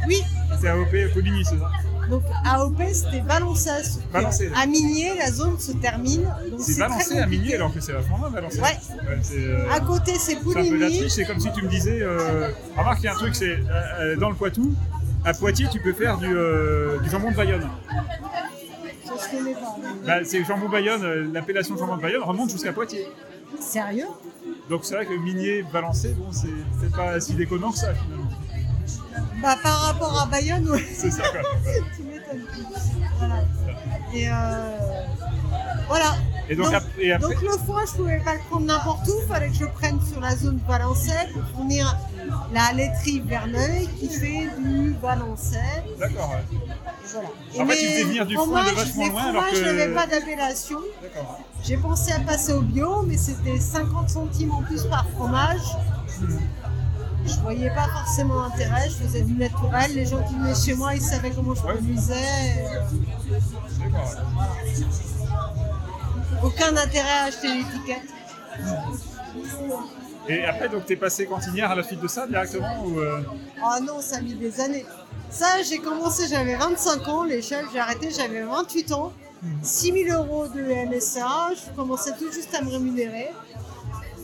Oui, 0.06 0.22
C'était 0.54 0.68
AOP 0.68 1.12
Coligny, 1.12 1.44
c'est 1.44 1.58
ça? 1.58 1.70
Donc 2.08 2.22
AOP, 2.44 2.82
c'était 2.92 3.20
Valençay. 3.20 3.84
sauf 3.84 4.02
que 4.06 4.12
Valençay. 4.12 4.50
À 4.56 4.66
Minier, 4.66 5.12
la 5.18 5.30
zone 5.30 5.58
se 5.58 5.72
termine. 5.72 6.28
C'est 6.58 6.78
balancé 6.78 7.18
à. 7.18 7.26
Minier 7.26 7.54
alors 7.56 7.72
que 7.72 7.80
c'est 7.80 7.92
vachement 7.92 8.18
loin, 8.18 8.30
balancé. 8.30 8.60
Ouais. 8.60 8.78
euh, 9.34 9.66
À 9.70 9.80
côté, 9.80 10.12
c'est 10.18 10.36
Pouligny. 10.36 11.08
c'est 11.10 11.24
comme 11.24 11.40
si 11.40 11.52
tu 11.52 11.62
me 11.62 11.68
disais. 11.68 12.00
Euh... 12.02 12.48
Remarque, 12.76 13.00
il 13.00 13.04
y 13.04 13.08
a 13.08 13.12
un 13.12 13.16
truc, 13.16 13.34
c'est 13.34 13.58
euh, 13.70 14.16
dans 14.16 14.30
le 14.30 14.34
Poitou, 14.36 14.74
à 15.24 15.34
Poitiers, 15.34 15.66
tu 15.70 15.80
peux 15.80 15.92
faire 15.92 16.16
du, 16.18 16.28
du 16.28 17.10
jambon 17.10 17.30
de 17.30 17.36
Bayonne. 17.36 17.68
Pas. 17.88 18.04
Bah, 20.06 20.24
c'est 20.24 20.44
jambon 20.44 20.68
Bayonne, 20.68 21.32
l'appellation 21.32 21.76
jambon 21.76 21.96
de 21.96 22.02
Bayonne 22.02 22.22
remonte 22.22 22.50
jusqu'à 22.50 22.72
Poitiers. 22.72 23.06
Sérieux? 23.60 24.06
Donc 24.70 24.84
c'est 24.84 24.94
vrai 24.94 25.06
que 25.06 25.14
Minier 25.14 25.64
balancé, 25.72 26.10
bon, 26.10 26.30
c'est 26.32 26.90
pas 26.94 27.18
si 27.20 27.34
déconnant 27.34 27.72
que 27.72 27.78
ça 27.78 27.92
finalement. 27.94 28.30
Bah, 29.42 29.56
par 29.62 29.80
rapport 29.86 30.20
à 30.20 30.26
Bayonne, 30.26 30.68
ouais. 30.70 30.84
C'est 30.92 31.10
ça 31.10 31.22
quoi. 31.30 31.40
Voilà. 33.18 33.34
Et 34.14 34.28
euh, 34.28 34.32
voilà. 35.88 36.14
Et 36.50 36.56
donc, 36.56 36.72
ap- 36.72 36.84
et 36.98 37.12
après, 37.12 37.34
donc 37.34 37.42
le 37.42 37.50
foin, 37.58 37.82
je 37.86 37.92
pouvais 37.96 38.18
pas 38.20 38.34
le 38.34 38.40
prendre 38.48 38.64
n'importe 38.66 39.06
où, 39.08 39.26
fallait 39.28 39.48
que 39.48 39.54
je 39.54 39.64
le 39.64 39.70
prenne 39.70 40.00
sur 40.00 40.18
la 40.20 40.34
zone 40.34 40.58
Valençay 40.66 41.28
pour 41.34 41.42
fournir 41.54 41.94
la 42.52 42.72
laiterie 42.72 43.20
Verneuil 43.20 43.86
qui 43.98 44.08
fait 44.08 44.48
du 44.58 44.94
Valençay. 45.02 45.58
d'accord. 45.98 46.30
ouais. 46.30 46.58
Voilà. 47.12 47.28
En 47.60 47.66
fait, 47.66 47.76
tu 48.00 48.04
venir 48.06 48.26
du 48.26 48.34
foin 48.36 48.64
de 48.64 48.70
vachement 48.70 49.08
loin, 49.08 49.22
alors 49.28 49.46
que- 49.50 49.60
n'avaient 49.64 49.94
pas 49.94 50.06
d'appellation. 50.06 50.78
D'accord. 51.02 51.40
J'ai 51.64 51.76
pensé 51.76 52.12
à 52.12 52.20
passer 52.20 52.52
au 52.52 52.60
bio, 52.62 53.02
mais 53.02 53.16
c'était 53.18 53.58
50 53.60 54.08
centimes 54.10 54.52
en 54.52 54.62
plus 54.62 54.84
par 54.84 55.06
fromage. 55.10 55.60
Je 57.28 57.40
voyais 57.40 57.70
pas 57.70 57.86
forcément 57.88 58.40
l'intérêt, 58.42 58.88
je 58.88 58.94
faisais 58.94 59.22
du 59.22 59.34
naturel. 59.34 59.94
Les 59.94 60.06
gens 60.06 60.22
qui 60.22 60.34
venaient 60.34 60.54
chez 60.54 60.74
moi, 60.74 60.94
ils 60.94 61.02
savaient 61.02 61.30
comment 61.30 61.54
je 61.54 61.62
produisais. 61.62 62.64
Aucun 66.42 66.76
intérêt 66.76 67.18
à 67.20 67.24
acheter 67.24 67.48
l'étiquette. 67.48 68.08
Et 70.28 70.44
après, 70.44 70.68
donc, 70.68 70.86
t'es 70.86 70.96
passé 70.96 71.26
cantinière 71.26 71.70
à 71.70 71.74
la 71.74 71.82
suite 71.82 72.00
de 72.00 72.08
ça 72.08 72.26
directement 72.26 72.82
ou 72.84 72.98
euh, 72.98 73.22
Oh 73.62 73.82
non, 73.82 74.00
ça 74.00 74.16
a 74.16 74.20
mis 74.20 74.34
des 74.34 74.60
années. 74.60 74.84
Ça, 75.30 75.62
j'ai 75.68 75.78
commencé, 75.78 76.26
j'avais 76.28 76.54
25 76.56 77.08
ans, 77.08 77.24
les 77.24 77.42
chefs, 77.42 77.66
j'ai 77.72 77.78
arrêté, 77.78 78.10
j'avais 78.10 78.42
28 78.42 78.92
ans. 78.92 79.12
6 79.62 79.92
000 80.06 80.22
euros 80.22 80.48
de 80.48 80.60
MSA, 80.60 81.50
je 81.54 81.76
commençais 81.76 82.12
tout 82.18 82.32
juste 82.32 82.54
à 82.54 82.62
me 82.62 82.70
rémunérer. 82.70 83.28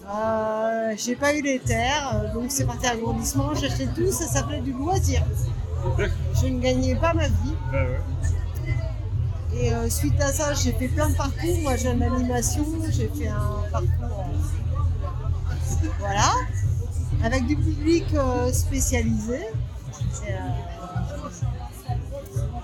Euh, 0.06 0.94
j'ai 0.98 1.16
pas 1.16 1.34
eu 1.34 1.40
les 1.42 1.58
terres, 1.60 2.30
donc 2.34 2.46
c'est 2.48 2.66
parti 2.66 2.86
à 2.86 2.90
agrandissement, 2.90 3.54
j'achetais 3.54 3.86
tout, 3.86 4.12
ça 4.12 4.26
s'appelait 4.26 4.60
du 4.60 4.72
loisir. 4.72 5.22
Je 6.40 6.46
ne 6.46 6.60
gagnais 6.60 6.94
pas 6.96 7.14
ma 7.14 7.28
vie. 7.28 7.54
bah, 7.72 7.84
ouais. 7.84 8.00
Et 9.56 9.72
euh, 9.72 9.88
suite 9.88 10.20
à 10.20 10.32
ça, 10.32 10.52
j'ai 10.52 10.72
fait 10.72 10.88
plein 10.88 11.08
de 11.10 11.14
parcours. 11.14 11.56
Moi, 11.62 11.76
j'ai 11.76 11.90
une 11.90 12.02
animation, 12.02 12.66
j'ai 12.90 13.08
fait 13.08 13.28
un 13.28 13.62
parcours. 13.70 13.88
euh, 14.02 15.88
voilà. 16.00 16.32
Avec 17.22 17.46
du 17.46 17.56
public 17.56 18.04
euh, 18.14 18.52
spécialisé. 18.52 19.40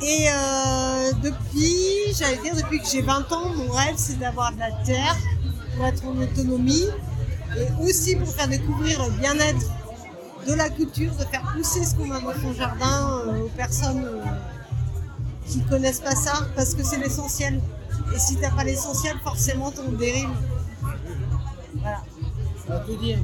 Et, 0.03 0.27
depuis, 1.23 2.13
j'allais 2.15 2.39
dire, 2.39 2.57
depuis 2.57 2.81
que 2.81 2.87
j'ai 2.91 3.03
20 3.03 3.31
ans, 3.33 3.51
mon 3.55 3.71
rêve, 3.71 3.95
c'est 3.97 4.19
d'avoir 4.19 4.53
de 4.53 4.59
la 4.59 4.73
terre 4.85 5.17
pour 5.77 5.87
être 5.87 6.05
en 6.07 6.17
autonomie. 6.17 6.87
Et 7.59 7.69
aussi 7.83 8.17
pour 8.17 8.29
faire 8.29 8.49
découvrir 8.49 9.05
le 9.05 9.11
bien-être 9.13 9.67
de 10.47 10.55
la 10.55 10.71
culture, 10.71 11.13
de 11.17 11.25
faire 11.25 11.43
pousser 11.55 11.85
ce 11.85 11.95
qu'on 11.95 12.11
a 12.11 12.21
dans 12.21 12.33
son 12.41 12.53
jardin 12.55 13.23
euh, 13.27 13.43
aux 13.45 13.49
personnes. 13.49 14.05
euh, 14.05 14.25
qui 15.47 15.61
connaissent 15.65 15.99
pas 16.01 16.15
ça 16.15 16.47
parce 16.55 16.75
que 16.75 16.85
c'est 16.85 16.99
l'essentiel. 16.99 17.61
Et 18.15 18.19
si 18.21 18.37
t'as 18.37 18.51
pas 18.53 18.63
l'essentiel, 18.63 19.17
forcément 19.25 19.73
ton 19.73 19.91
dérive. 19.91 20.29
Voilà. 21.75 22.03
Va 22.69 22.79
tout 22.81 22.95
dire. 22.97 23.19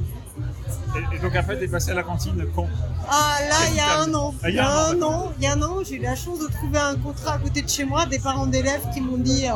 Et, 0.95 1.15
et 1.15 1.19
donc 1.19 1.33
après, 1.37 1.57
t'es 1.57 1.69
passé 1.69 1.91
à 1.91 1.93
la 1.93 2.03
cantine 2.03 2.45
quand? 2.53 2.67
Ah 3.09 3.37
là, 3.49 3.55
il 3.69 3.75
y 3.77 3.79
a 3.79 3.99
un 4.01 4.13
an. 4.13 4.35
Ah, 4.43 4.49
Il 4.49 4.55
y 4.55 4.59
a 4.59 4.87
un 4.89 5.01
an, 5.01 5.31
il 5.37 5.43
y 5.45 5.47
a 5.47 5.53
un 5.53 5.61
an, 5.61 5.77
j'ai 5.85 5.95
eu 5.95 5.99
la 6.01 6.15
chance 6.17 6.39
de 6.39 6.47
trouver 6.47 6.79
un 6.79 6.97
contrat 6.97 7.35
à 7.35 7.37
côté 7.39 7.61
de 7.61 7.69
chez 7.69 7.85
moi, 7.85 8.05
des 8.05 8.19
parents 8.19 8.45
d'élèves 8.47 8.83
qui 8.93 8.99
m'ont 8.99 9.17
dit 9.17 9.47
euh, 9.47 9.53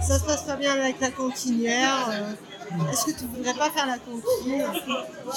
ça 0.00 0.18
se 0.20 0.24
passe 0.24 0.42
pas 0.42 0.54
bien 0.56 0.72
avec 0.72 1.00
la 1.00 1.10
cantinière. 1.10 2.10
Est-ce 2.90 3.04
que 3.06 3.18
tu 3.18 3.26
voudrais 3.26 3.54
pas 3.54 3.70
faire 3.70 3.86
la 3.86 3.98
cantine 3.98 4.64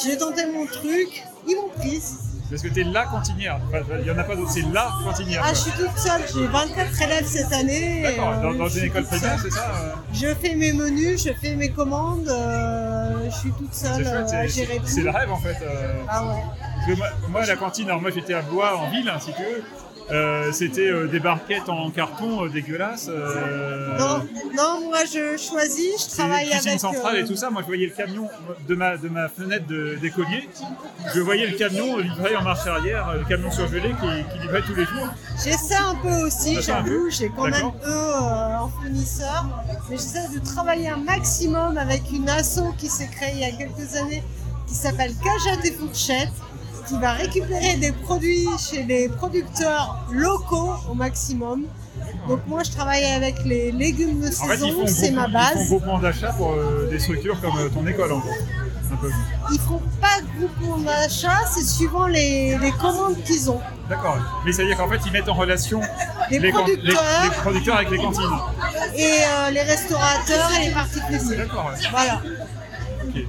J'ai 0.04 0.18
tenté 0.18 0.46
mon 0.48 0.66
truc, 0.66 1.24
ils 1.48 1.56
m'ont 1.56 1.70
prise. 1.70 2.20
Parce 2.50 2.62
que 2.62 2.70
t'es 2.70 2.84
la 2.84 3.06
cantinière. 3.06 3.60
Enfin, 3.68 3.84
il 4.00 4.08
y 4.08 4.12
en 4.12 4.18
a 4.18 4.24
pas 4.24 4.36
d'autres, 4.36 4.52
c'est 4.52 4.62
la 4.74 4.90
cantinière. 5.04 5.42
Ah, 5.44 5.54
je 5.54 5.60
suis 5.60 5.72
toute 5.72 5.98
seule, 5.98 6.22
j'ai 6.34 6.48
24 6.48 7.02
élèves 7.02 7.26
cette 7.26 7.52
année. 7.52 8.02
D'accord, 8.04 8.34
euh, 8.34 8.54
dans, 8.54 8.70
une 8.70 8.84
école 8.86 9.04
primaire, 9.04 9.38
c'est 9.42 9.52
ça 9.52 9.70
euh, 9.76 9.94
Je 10.14 10.28
fais 10.34 10.56
mes 10.56 10.72
menus, 10.72 11.26
je 11.26 11.34
fais 11.34 11.56
mes 11.56 11.72
commandes, 11.72 12.30
euh, 12.30 13.30
je 13.30 13.36
suis 13.36 13.52
toute 13.52 13.74
seule 13.74 14.02
chouette, 14.04 14.32
euh, 14.34 14.44
à 14.44 14.48
gérer 14.48 14.80
c'est 14.86 14.92
c'est 14.92 15.00
tout. 15.02 15.08
le 15.08 15.12
rêve 15.12 15.32
en 15.32 15.38
fait. 15.38 15.58
Ah 16.08 16.26
ouais. 16.26 16.44
Parce 16.76 16.88
que 16.88 16.98
moi, 16.98 17.08
moi, 17.30 17.46
la 17.46 17.56
cantine, 17.58 17.88
alors 17.90 18.02
moi 18.02 18.12
j'étais 18.12 18.34
à 18.34 18.42
Bois 18.42 18.78
en 18.78 18.90
ville, 18.92 19.10
ainsi 19.10 19.32
que 19.34 19.62
euh, 20.12 20.52
c'était 20.52 20.88
euh, 20.90 21.08
des 21.08 21.20
barquettes 21.20 21.68
en 21.70 21.90
carton 21.92 22.46
euh, 22.46 22.50
dégueulasses. 22.50 23.10
Non, 23.10 24.26
non, 24.56 24.88
moi 24.88 25.00
je 25.06 25.38
choisis, 25.38 26.06
je 26.10 26.16
travaille 26.16 26.50
cuisine 26.50 26.70
avec. 26.70 26.80
centrale 26.80 27.16
euh, 27.18 27.22
et 27.22 27.26
tout 27.26 27.36
ça. 27.36 27.50
Moi 27.50 27.62
je 27.62 27.68
voyais 27.68 27.88
le 27.88 27.92
camion 27.94 28.30
de 28.68 28.76
ma, 28.76 28.98
de 28.98 29.10
ma 29.10 29.28
fenêtre 29.28 29.66
d'écolier. 30.02 30.48
Je 31.14 31.20
voyais 31.20 31.48
le 31.48 31.58
camion 31.58 31.98
livré 31.98 32.36
en 32.36 32.44
marche 32.44 32.66
arrière, 32.68 33.14
le 33.18 33.26
camion 33.26 33.52
surgelé 33.52 33.90
qui, 33.90 34.34
qui 34.34 34.40
livrait 34.40 34.62
tous 34.62 34.76
les 34.76 34.86
jours. 34.86 35.08
J'essaie 35.44 35.76
un 35.76 35.96
peu 35.96 36.26
aussi, 36.26 36.62
j'avoue, 36.62 37.10
j'ai 37.10 37.30
quand 37.30 37.50
même 37.50 37.72
eux 37.86 38.14
en 38.60 38.70
fournisseur, 38.70 39.46
mais 39.90 39.98
j'essaie 39.98 40.28
de 40.34 40.40
travailler 40.40 40.90
un 40.90 40.98
maximum 40.98 41.78
avec 41.78 42.04
une 42.12 42.30
asso 42.30 42.62
qui 42.78 42.88
s'est 42.88 43.08
créée 43.08 43.34
il 43.34 43.40
y 43.40 43.44
a 43.46 43.52
quelques 43.52 43.96
années 43.96 44.24
qui 44.68 44.74
s'appelle 44.76 45.14
Cajat 45.24 45.62
et 45.66 45.72
Fourchette, 45.72 46.30
qui 46.88 46.98
va 47.00 47.12
récupérer 47.14 47.76
des 47.78 47.92
produits 47.92 48.48
chez 48.60 48.84
les 48.84 49.10
producteurs 49.10 50.06
locaux 50.12 50.72
au 50.90 50.94
maximum. 50.94 51.64
Donc 52.28 52.40
moi 52.48 52.62
je 52.64 52.72
travaille 52.72 53.04
avec 53.06 53.44
les 53.46 53.72
légumes 53.72 54.20
de 54.22 54.28
En 54.28 54.32
saison, 54.32 54.86
c'est 54.88 55.12
ma 55.12 55.24
groupement- 55.24 55.40
ils 55.40 55.54
font 55.54 55.56
base. 55.60 55.68
groupement 55.70 56.00
d'achat 56.00 56.34
pour 56.34 56.52
euh, 56.54 56.88
des 56.90 57.00
structures 57.00 57.40
comme 57.42 57.58
euh, 57.58 57.70
ton 57.70 57.86
école, 57.88 58.12
en 58.14 58.20
gros. 58.20 58.30
Un 58.92 58.96
peu. 58.98 59.10
Ils 59.52 59.60
font 59.60 59.82
pas 60.00 60.20
groupement 60.38 60.78
d'achat, 60.78 61.40
c'est 61.54 61.64
suivant 61.66 62.08
les, 62.08 62.58
les 62.58 62.72
commandes 62.72 63.22
qu'ils 63.26 63.50
ont. 63.52 63.60
D'accord. 63.90 64.18
Mais 64.46 64.52
ça 64.54 64.62
veut 64.62 64.68
dire 64.70 64.78
qu'en 64.78 64.88
fait, 64.88 65.00
ils 65.06 65.12
mettent 65.12 65.28
en 65.30 65.34
relation 65.34 65.82
Les 66.32 66.40
les, 66.40 66.52
can- 66.52 66.66
les- 66.66 66.76
producteurs. 66.78 67.04
les 67.24 67.30
producteurs 67.32 67.76
avec 67.78 67.90
les 67.92 67.98
cantines. 67.98 68.24
Et 68.96 69.06
euh, 69.06 69.50
les 69.52 69.62
restaurateurs 69.62 70.50
et 70.62 70.68
les 70.68 70.74
particuliers. 70.74 71.38
D'accord. 71.38 71.72
Voilà. 71.92 72.22
Ok. 73.08 73.24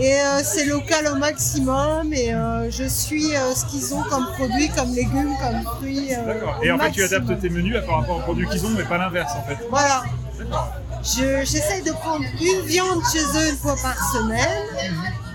Et 0.00 0.14
euh, 0.14 0.40
c'est 0.44 0.64
local 0.66 1.08
au 1.12 1.16
maximum 1.16 2.12
et 2.12 2.32
euh, 2.32 2.70
je 2.70 2.84
suis 2.84 3.34
euh, 3.34 3.52
ce 3.54 3.64
qu'ils 3.66 3.92
ont 3.94 4.02
comme 4.04 4.26
produits, 4.36 4.68
comme 4.70 4.94
légumes, 4.94 5.34
comme 5.42 5.62
fruits. 5.76 6.10
D'accord. 6.24 6.60
Et 6.62 6.70
en 6.70 6.78
fait, 6.78 6.92
tu 6.92 7.02
adaptes 7.02 7.40
tes 7.40 7.50
menus 7.50 7.74
par 7.84 8.00
rapport 8.00 8.18
aux 8.18 8.20
produits 8.20 8.46
qu'ils 8.48 8.64
ont, 8.64 8.70
mais 8.70 8.84
pas 8.84 8.98
l'inverse, 8.98 9.32
en 9.36 9.42
fait. 9.48 9.58
Voilà. 9.70 10.04
D'accord. 10.38 10.72
Je- 11.02 11.44
J'essaye 11.44 11.82
de 11.82 11.90
prendre 11.92 12.24
une 12.40 12.60
viande 12.66 13.02
chez 13.12 13.18
eux 13.38 13.48
une 13.50 13.56
fois 13.56 13.74
par 13.82 13.96
semaine. 14.12 14.66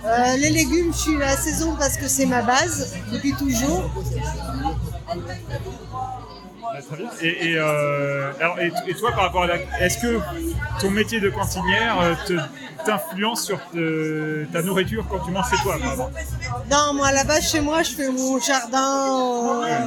Euh, 0.05 0.37
les 0.37 0.49
légumes, 0.49 0.93
je 0.93 0.97
suis 0.97 1.17
la 1.17 1.35
saison 1.35 1.75
parce 1.77 1.97
que 1.97 2.07
c'est 2.07 2.25
ma 2.25 2.41
base 2.41 2.93
depuis 3.11 3.33
toujours. 3.33 3.89
Bah, 6.61 6.79
très 6.87 6.97
bien. 6.97 7.09
Et, 7.21 7.51
et, 7.51 7.57
euh, 7.57 8.31
alors, 8.39 8.59
et, 8.59 8.71
et 8.87 8.93
toi, 8.95 9.11
par 9.11 9.23
rapport 9.25 9.43
à 9.43 9.47
la... 9.47 9.55
Est-ce 9.79 9.97
que 9.99 10.19
ton 10.79 10.89
métier 10.89 11.19
de 11.19 11.29
cantinière 11.29 12.17
te- 12.25 12.33
t'influence 12.85 13.43
sur 13.45 13.59
te- 13.71 14.45
ta 14.51 14.61
nourriture 14.61 15.05
quand 15.09 15.19
tu 15.25 15.31
manges 15.31 15.49
chez 15.49 15.61
toi, 15.63 15.77
Non, 16.71 16.93
moi 16.93 17.11
là-bas 17.11 17.41
chez 17.41 17.59
moi, 17.61 17.83
je 17.83 17.91
fais 17.91 18.09
mon 18.09 18.39
jardin. 18.39 19.63
euh, 19.63 19.77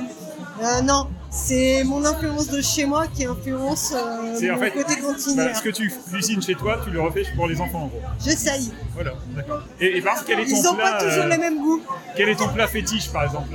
euh, 0.62 0.80
non, 0.82 1.08
c'est 1.30 1.84
mon 1.84 2.04
influence 2.04 2.48
de 2.48 2.62
chez 2.62 2.86
moi 2.86 3.06
qui 3.08 3.26
influence 3.26 3.92
euh, 3.94 4.34
C'est 4.38 4.50
en 4.50 4.54
mon 4.54 4.60
fait 4.60 4.70
côté 4.70 4.94
bah, 4.96 5.08
cantinière. 5.12 5.56
ce 5.56 5.62
que 5.62 5.68
tu 5.70 5.92
cuisines 6.10 6.40
chez 6.42 6.54
toi, 6.54 6.78
tu 6.82 6.90
le 6.90 7.00
refais 7.00 7.24
pour 7.36 7.46
les 7.46 7.60
enfants, 7.60 7.82
en 7.82 7.86
gros. 7.88 8.00
J'essaye. 8.24 8.72
Voilà, 8.94 9.12
d'accord. 9.34 9.60
Et, 9.80 9.98
et 9.98 10.00
par 10.00 10.12
exemple, 10.14 10.28
quel 10.28 10.40
est 10.40 10.44
ton 10.46 10.56
Ils 10.56 10.62
n'ont 10.62 10.74
pas 10.76 10.98
toujours 10.98 11.24
euh, 11.24 11.28
les 11.28 11.38
mêmes 11.38 11.58
goûts. 11.60 11.82
Quel 12.16 12.28
est 12.30 12.36
ton 12.36 12.48
plat 12.48 12.66
fétiche, 12.66 13.10
par 13.10 13.24
exemple 13.24 13.54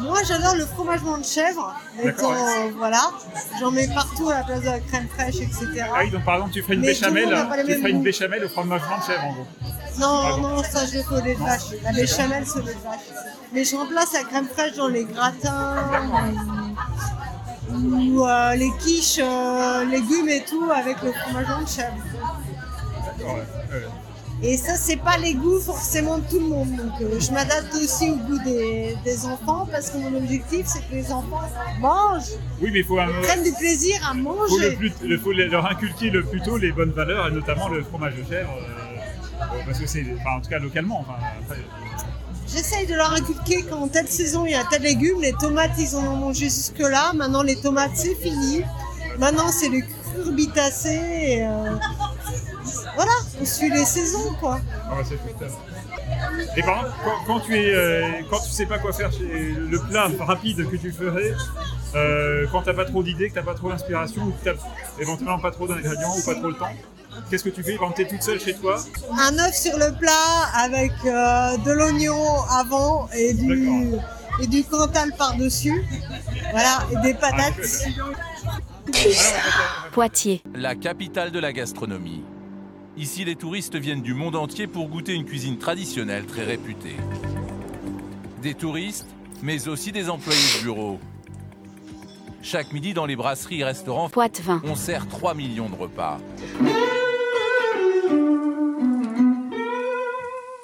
Moi, 0.00 0.18
j'adore 0.26 0.54
le 0.54 0.66
fromage 0.66 1.00
blanc 1.00 1.18
de 1.18 1.24
chèvre. 1.24 1.74
Étant, 2.02 2.32
voilà, 2.76 3.10
j'en 3.60 3.70
mets 3.70 3.88
partout 3.88 4.28
à 4.30 4.34
la 4.38 4.44
place 4.44 4.60
de 4.60 4.66
la 4.66 4.80
crème 4.80 5.08
fraîche, 5.08 5.36
etc. 5.36 5.66
Ah 5.94 5.98
oui, 6.02 6.10
donc 6.10 6.24
par 6.24 6.34
exemple, 6.36 6.52
tu 6.52 6.62
ferais 6.62 6.74
une 6.74 6.80
Mais 6.80 6.88
béchamel, 6.88 7.46
tu 7.66 7.74
ferais 7.74 7.90
une 7.90 8.02
béchamel 8.02 8.44
au 8.44 8.48
fromage 8.48 8.82
blanc 8.82 8.98
de 8.98 9.02
chèvre, 9.04 9.24
en 9.24 9.32
gros. 9.32 9.46
Non, 9.98 10.36
non, 10.38 10.62
ça 10.62 10.86
je 10.86 10.98
le 10.98 11.02
fais 11.02 11.14
au 11.14 11.20
lait 11.24 11.34
de 11.34 11.40
vache. 11.40 11.62
La 11.82 11.92
béchamel, 11.92 12.46
c'est 12.46 12.58
au 12.58 12.62
lait 12.62 12.74
de 12.74 12.80
vache. 12.80 13.00
Mais 13.52 13.64
je 13.64 13.76
remplace 13.76 14.12
la 14.12 14.24
crème 14.24 14.46
fraîche 14.46 14.76
dans 14.76 14.88
les 14.88 15.04
gratins 15.04 15.76
ou, 17.70 17.74
ou, 17.74 18.26
euh, 18.26 18.54
les 18.54 18.70
quiches, 18.78 19.18
euh, 19.20 19.84
légumes 19.84 20.28
et 20.28 20.44
tout 20.44 20.70
avec 20.74 21.00
le 21.02 21.12
fromage 21.12 21.46
blanc 21.46 21.62
de 21.62 21.68
chèvre. 21.68 21.92
D'accord, 23.04 23.34
ouais, 23.36 23.40
ouais. 23.40 23.86
Et 24.42 24.56
ça, 24.58 24.76
c'est 24.76 24.96
pas 24.96 25.16
les 25.16 25.32
goûts 25.34 25.60
forcément 25.60 26.18
de 26.18 26.24
tout 26.28 26.38
le 26.38 26.46
monde. 26.46 26.68
Donc, 26.76 27.00
euh, 27.00 27.18
je 27.18 27.30
m'adapte 27.32 27.74
aussi 27.74 28.10
au 28.10 28.16
goût 28.16 28.38
des, 28.44 28.94
des 29.04 29.24
enfants 29.24 29.66
parce 29.70 29.88
que 29.90 29.96
mon 29.96 30.14
objectif, 30.16 30.66
c'est 30.66 30.80
que 30.88 30.94
les 30.94 31.10
enfants 31.10 31.40
mangent, 31.80 32.32
Oui, 32.60 32.68
mais 32.72 32.80
il 32.80 32.84
faut, 32.84 32.98
un- 32.98 33.08
prennent 33.22 33.42
du 33.42 33.52
plaisir 33.52 33.96
à 34.04 34.10
faut, 34.10 34.16
le 34.18 34.22
manger. 34.22 34.76
plus- 34.76 34.92
le- 35.02 35.18
faut 35.18 35.32
leur 35.32 35.64
inculquer 35.70 36.10
le 36.10 36.22
plus 36.22 36.42
tôt 36.42 36.58
les 36.58 36.70
bonnes 36.72 36.90
valeurs, 36.92 37.28
et 37.28 37.30
notamment 37.30 37.68
le 37.68 37.82
fromage 37.82 38.14
de 38.16 38.24
chèvre. 38.28 38.50
euh, 38.60 39.42
euh, 39.42 39.58
parce 39.66 39.78
que 39.78 39.86
c'est, 39.86 40.04
enfin, 40.20 40.36
en 40.36 40.40
tout 40.40 40.50
cas 40.50 40.58
localement. 40.58 41.00
Enfin, 41.00 41.14
après, 41.42 41.60
J'essaye 42.48 42.86
de 42.86 42.94
leur 42.94 43.12
inculquer 43.12 43.62
qu'en 43.64 43.88
telle 43.88 44.06
saison, 44.08 44.46
il 44.46 44.52
y 44.52 44.54
a 44.54 44.64
tel 44.70 44.82
légume. 44.82 45.20
Les 45.20 45.32
tomates, 45.32 45.72
ils 45.78 45.96
en 45.96 46.06
ont 46.06 46.16
mangé 46.16 46.44
jusque-là. 46.44 47.12
Maintenant, 47.14 47.42
les 47.42 47.56
tomates, 47.56 47.90
c'est 47.96 48.14
fini. 48.14 48.62
Maintenant, 49.18 49.48
c'est 49.50 49.68
le 49.68 49.80
curbitacé. 50.14 50.90
Et, 50.94 51.42
euh, 51.44 51.74
Voilà, 52.96 53.12
on 53.40 53.44
suit 53.44 53.70
les 53.70 53.84
saisons, 53.84 54.32
quoi. 54.40 54.58
ah 54.90 54.96
ouais, 54.96 55.02
c'est 55.04 55.16
chouette. 55.16 55.50
Et 56.56 56.62
par 56.62 56.78
exemple, 56.78 56.94
quand, 57.04 57.24
quand 57.34 57.40
tu 57.40 57.54
es, 57.56 57.74
euh, 57.74 58.08
quand 58.30 58.38
tu 58.40 58.50
sais 58.50 58.66
pas 58.66 58.78
quoi 58.78 58.92
faire, 58.92 59.12
chez- 59.12 59.54
le 59.58 59.78
plat 59.78 60.08
rapide 60.20 60.68
que 60.70 60.76
tu 60.76 60.90
ferais, 60.92 61.34
euh, 61.94 62.46
quand 62.50 62.62
t'as 62.62 62.72
pas 62.74 62.84
trop 62.86 63.02
d'idées, 63.02 63.28
que 63.30 63.34
t'as 63.34 63.42
pas 63.42 63.54
trop 63.54 63.68
d'inspiration, 63.70 64.22
ou 64.24 64.30
que 64.30 64.44
t'as 64.44 64.54
éventuellement 64.98 65.38
pas 65.38 65.50
trop 65.50 65.66
d'ingrédients 65.68 66.14
ou 66.16 66.22
pas 66.24 66.34
trop 66.34 66.48
le 66.48 66.54
temps, 66.54 66.72
qu'est-ce 67.30 67.44
que 67.44 67.50
tu 67.50 67.62
fais? 67.62 67.76
Quand 67.76 67.90
t'es 67.90 68.06
toute 68.06 68.22
seule 68.22 68.40
chez 68.40 68.54
toi 68.54 68.76
Un 69.18 69.38
œuf 69.38 69.54
sur 69.54 69.76
le 69.76 69.92
plat 69.98 70.48
avec 70.54 70.92
euh, 71.04 71.56
de 71.58 71.72
l'oignon 71.72 72.42
avant 72.50 73.08
et 73.16 73.34
du, 73.34 73.90
et 74.40 74.46
du 74.46 74.64
cantal 74.64 75.12
par-dessus. 75.18 75.84
Voilà, 76.52 76.78
et 76.92 76.96
des 77.02 77.14
patates. 77.14 77.54
Poitiers. 79.92 80.42
La 80.54 80.74
capitale 80.74 81.30
de 81.30 81.38
la 81.40 81.52
gastronomie. 81.52 82.22
Ici, 82.98 83.26
les 83.26 83.36
touristes 83.36 83.76
viennent 83.76 84.00
du 84.00 84.14
monde 84.14 84.36
entier 84.36 84.66
pour 84.66 84.88
goûter 84.88 85.12
une 85.12 85.26
cuisine 85.26 85.58
traditionnelle 85.58 86.24
très 86.24 86.44
réputée. 86.44 86.96
Des 88.40 88.54
touristes, 88.54 89.08
mais 89.42 89.68
aussi 89.68 89.92
des 89.92 90.08
employés 90.08 90.40
de 90.58 90.62
bureau. 90.62 90.98
Chaque 92.40 92.72
midi, 92.72 92.94
dans 92.94 93.04
les 93.04 93.16
brasseries 93.16 93.60
et 93.60 93.64
restaurants, 93.64 94.10
on 94.64 94.74
sert 94.74 95.08
3 95.08 95.34
millions 95.34 95.68
de 95.68 95.74
repas. 95.74 96.18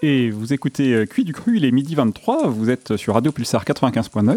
Et 0.05 0.31
vous 0.31 0.53
écoutez 0.53 0.95
euh, 0.95 1.07
Cuit 1.07 1.23
du 1.23 1.33
Cru, 1.33 1.57
il 1.59 1.65
est 1.65 1.71
midi 1.71 1.95
23, 1.95 2.49
vous 2.49 2.71
êtes 2.71 2.97
sur 2.97 3.15
Radio 3.15 3.31
Pulsar 3.31 3.63
95.9. 3.65 4.37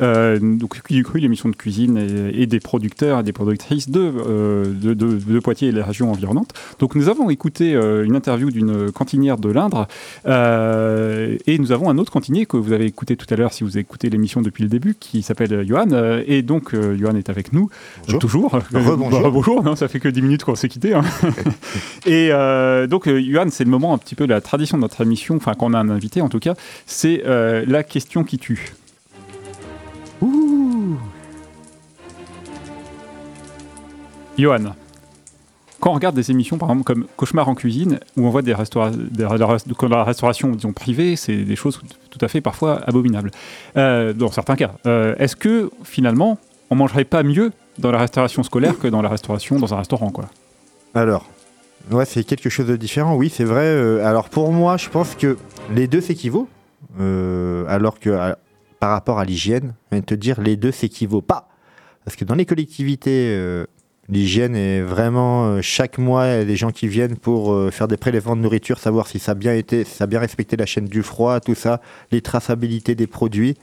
Euh, 0.00 0.38
donc 0.40 0.80
Cuit 0.82 0.94
du 0.94 1.04
Cru, 1.04 1.18
l'émission 1.20 1.50
de 1.50 1.54
cuisine 1.54 1.98
et, 1.98 2.40
et 2.42 2.46
des 2.46 2.60
producteurs 2.60 3.20
et 3.20 3.22
des 3.22 3.34
productrices 3.34 3.90
de, 3.90 4.00
euh, 4.00 4.64
de, 4.72 4.94
de- 4.94 5.18
de 5.18 5.38
Poitiers 5.38 5.68
et 5.68 5.72
les 5.72 5.82
régions 5.82 6.10
environnantes. 6.10 6.54
Donc 6.78 6.94
nous 6.94 7.10
avons 7.10 7.28
écouté 7.28 7.74
euh, 7.74 8.06
une 8.06 8.16
interview 8.16 8.50
d'une 8.50 8.90
cantinière 8.90 9.36
de 9.36 9.50
l'Indre 9.50 9.86
et 10.24 11.58
nous 11.58 11.72
avons 11.72 11.90
un 11.90 11.98
autre 11.98 12.10
cantinier 12.10 12.46
que 12.46 12.56
vous 12.56 12.72
avez 12.72 12.86
écouté 12.86 13.16
tout 13.16 13.26
à 13.28 13.36
l'heure 13.36 13.52
si 13.52 13.64
vous 13.64 13.76
écouté 13.76 14.08
l'émission 14.08 14.40
depuis 14.40 14.62
le 14.62 14.70
début 14.70 14.94
qui 14.98 15.20
s'appelle 15.20 15.66
Johan. 15.68 15.88
Et 16.26 16.40
donc 16.40 16.74
Johan 16.74 17.16
est 17.16 17.28
avec 17.28 17.52
nous. 17.52 17.68
Bonjour. 18.06 18.18
toujours. 18.18 18.50
Rebonjour. 18.72 19.20
Bah, 19.22 19.30
bonjour, 19.30 19.62
non, 19.62 19.76
ça 19.76 19.88
fait 19.88 20.00
que 20.00 20.08
10 20.08 20.22
minutes 20.22 20.44
qu'on 20.44 20.54
s'est 20.54 20.70
quitté. 20.70 20.94
hein. 20.94 21.02
Et 22.06 22.30
donc, 22.88 23.08
Johan, 23.08 23.46
c'est 23.50 23.64
le 23.64 23.70
moment 23.70 23.92
un 23.92 23.98
petit 23.98 24.14
peu 24.14 24.26
de 24.26 24.32
la 24.32 24.40
tradition 24.40 24.78
de 24.78 24.82
notre 24.82 25.01
émission, 25.02 25.36
enfin, 25.36 25.54
quand 25.54 25.66
on 25.70 25.74
a 25.74 25.78
un 25.78 25.90
invité 25.90 26.20
en 26.20 26.28
tout 26.28 26.38
cas, 26.40 26.54
c'est 26.86 27.22
euh, 27.26 27.64
la 27.66 27.82
question 27.82 28.24
qui 28.24 28.38
tue. 28.38 28.72
Ouh 30.20 30.96
Johan, 34.38 34.74
quand 35.80 35.90
on 35.90 35.94
regarde 35.94 36.14
des 36.14 36.30
émissions, 36.30 36.58
par 36.58 36.70
exemple, 36.70 36.84
comme 36.84 37.06
Cauchemar 37.16 37.48
en 37.48 37.54
cuisine, 37.54 37.98
où 38.16 38.24
on 38.26 38.30
voit 38.30 38.42
des, 38.42 38.54
restaura- 38.54 38.92
des 38.92 39.26
que 39.74 39.86
la 39.86 40.04
restauration, 40.04 40.50
disons, 40.50 40.72
privée, 40.72 41.16
c'est 41.16 41.38
des 41.38 41.56
choses 41.56 41.80
tout 42.08 42.18
à 42.20 42.28
fait 42.28 42.40
parfois 42.40 42.80
abominables. 42.86 43.30
Euh, 43.76 44.12
dans 44.12 44.30
certains 44.30 44.56
cas. 44.56 44.74
Euh, 44.86 45.14
Est-ce 45.18 45.34
que, 45.36 45.70
finalement, 45.82 46.38
on 46.70 46.76
mangerait 46.76 47.04
pas 47.04 47.22
mieux 47.22 47.52
dans 47.78 47.90
la 47.90 47.98
restauration 47.98 48.42
scolaire 48.42 48.78
que 48.78 48.86
dans 48.86 49.02
la 49.02 49.08
restauration 49.08 49.58
dans 49.58 49.74
un 49.74 49.78
restaurant, 49.78 50.10
quoi? 50.10 50.26
Alors, 50.94 51.26
ouais, 51.90 52.04
c'est 52.04 52.24
quelque 52.24 52.48
chose 52.50 52.66
de 52.66 52.76
différent, 52.76 53.14
oui, 53.16 53.30
c'est 53.34 53.44
vrai. 53.44 53.64
euh, 53.66 54.04
alors 54.04 54.28
pour 54.28 54.52
moi, 54.52 54.76
je 54.76 54.88
pense 54.88 55.14
que 55.14 55.36
les 55.74 55.86
deux 55.86 56.00
s'équivaut, 56.00 56.48
euh, 57.00 57.64
alors 57.68 57.98
que 57.98 58.10
à- 58.10 58.38
par 58.80 58.90
rapport 58.90 59.18
à 59.18 59.24
l'hygiène, 59.24 59.74
je 59.90 59.96
viens 59.96 60.02
te 60.02 60.14
dire, 60.14 60.40
les 60.40 60.56
deux 60.56 60.72
s'équivaut 60.72 61.20
pas. 61.22 61.48
Parce 62.04 62.16
que 62.16 62.24
dans 62.24 62.34
les 62.34 62.46
collectivités, 62.46 63.28
euh, 63.36 63.64
l'hygiène 64.08 64.56
est 64.56 64.80
vraiment, 64.82 65.44
euh, 65.46 65.58
chaque 65.62 65.98
mois, 65.98 66.26
il 66.26 66.30
y 66.30 66.40
a 66.40 66.44
des 66.44 66.56
gens 66.56 66.70
qui 66.72 66.88
viennent 66.88 67.16
pour 67.16 67.52
euh, 67.52 67.70
faire 67.70 67.86
des 67.86 67.96
prélèvements 67.96 68.34
de 68.34 68.40
nourriture, 68.40 68.78
savoir 68.78 69.06
si 69.06 69.18
ça 69.20 69.32
a 69.32 69.34
bien 69.36 69.54
été, 69.54 69.84
ça 69.84 70.04
a 70.04 70.06
bien 70.08 70.18
respecté 70.18 70.56
la 70.56 70.66
chaîne 70.66 70.86
du 70.86 71.02
froid, 71.04 71.38
tout 71.38 71.54
ça, 71.54 71.80
les 72.10 72.20
traçabilités 72.20 72.96
des 72.96 73.06
produits. 73.06 73.56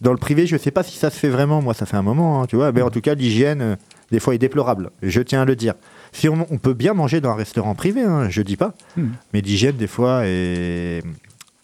Dans 0.00 0.10
le 0.10 0.18
privé, 0.18 0.46
je 0.48 0.56
sais 0.56 0.72
pas 0.72 0.82
si 0.82 0.98
ça 0.98 1.08
se 1.10 1.18
fait 1.18 1.28
vraiment, 1.28 1.62
moi 1.62 1.72
ça 1.72 1.86
fait 1.86 1.96
un 1.96 2.02
moment, 2.02 2.42
hein, 2.42 2.46
tu 2.46 2.56
vois, 2.56 2.72
mais 2.72 2.82
en 2.82 2.90
tout 2.90 3.00
cas, 3.00 3.14
l'hygiène, 3.14 3.62
euh, 3.62 3.76
des 4.10 4.18
fois, 4.18 4.34
est 4.34 4.38
déplorable, 4.38 4.90
je 5.02 5.20
tiens 5.20 5.42
à 5.42 5.44
le 5.44 5.54
dire. 5.54 5.74
Si 6.14 6.28
on, 6.28 6.46
on 6.50 6.58
peut 6.58 6.74
bien 6.74 6.94
manger 6.94 7.20
dans 7.20 7.30
un 7.30 7.34
restaurant 7.36 7.74
privé, 7.74 8.02
hein, 8.02 8.28
je 8.30 8.40
dis 8.42 8.56
pas, 8.56 8.72
Hmm. 8.96 9.08
mais 9.32 9.40
l'hygiène, 9.40 9.76
des 9.76 9.86
fois, 9.88 10.22
est, 10.26 11.02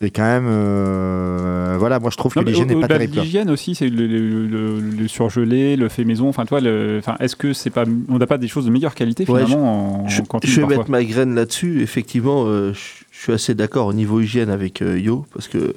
est 0.02 0.10
quand 0.10 0.22
même. 0.22 0.46
euh, 0.48 1.76
voilà, 1.78 2.00
moi 2.00 2.10
je 2.10 2.16
trouve 2.16 2.32
Non, 2.36 2.42
que 2.42 2.46
mais 2.46 2.50
l'hygiène 2.52 2.68
n'est 2.68 2.80
pas 2.80 2.88
terrible. 2.88 3.20
L'hygiène 3.20 3.50
aussi, 3.50 3.74
c'est 3.74 3.88
le, 3.88 4.06
le- 4.06 4.46
le- 4.46 4.80
le 4.80 5.08
surgelé, 5.08 5.76
le 5.76 5.88
fait 5.88 6.04
maison. 6.04 6.28
Enfin, 6.28 6.44
toi, 6.46 6.58
enfin, 6.98 7.16
est-ce 7.20 7.36
que 7.36 7.52
c'est 7.52 7.70
pas, 7.70 7.84
on 8.08 8.18
n'a 8.18 8.26
pas 8.26 8.38
des 8.38 8.48
choses 8.48 8.66
de 8.66 8.70
meilleure 8.70 8.94
qualité 8.94 9.24
Ouais, 9.30 9.44
finalement 9.44 10.04
en, 10.04 10.08
Je, 10.08 10.20
en 10.22 10.24
cantine 10.24 10.50
je 10.50 10.56
vais 10.56 10.62
parfois 10.62 10.78
mettre 10.78 10.90
ma 10.90 11.04
graine 11.04 11.34
là-dessus. 11.34 11.82
Effectivement, 11.82 12.44
euh, 12.46 12.72
je 12.74 12.80
je 13.12 13.24
suis 13.24 13.32
assez 13.34 13.54
d'accord 13.54 13.86
au 13.86 13.92
niveau 13.92 14.18
hygiène 14.20 14.48
avec 14.48 14.80
euh, 14.80 14.98
Yo, 14.98 15.26
parce 15.34 15.46
que 15.46 15.74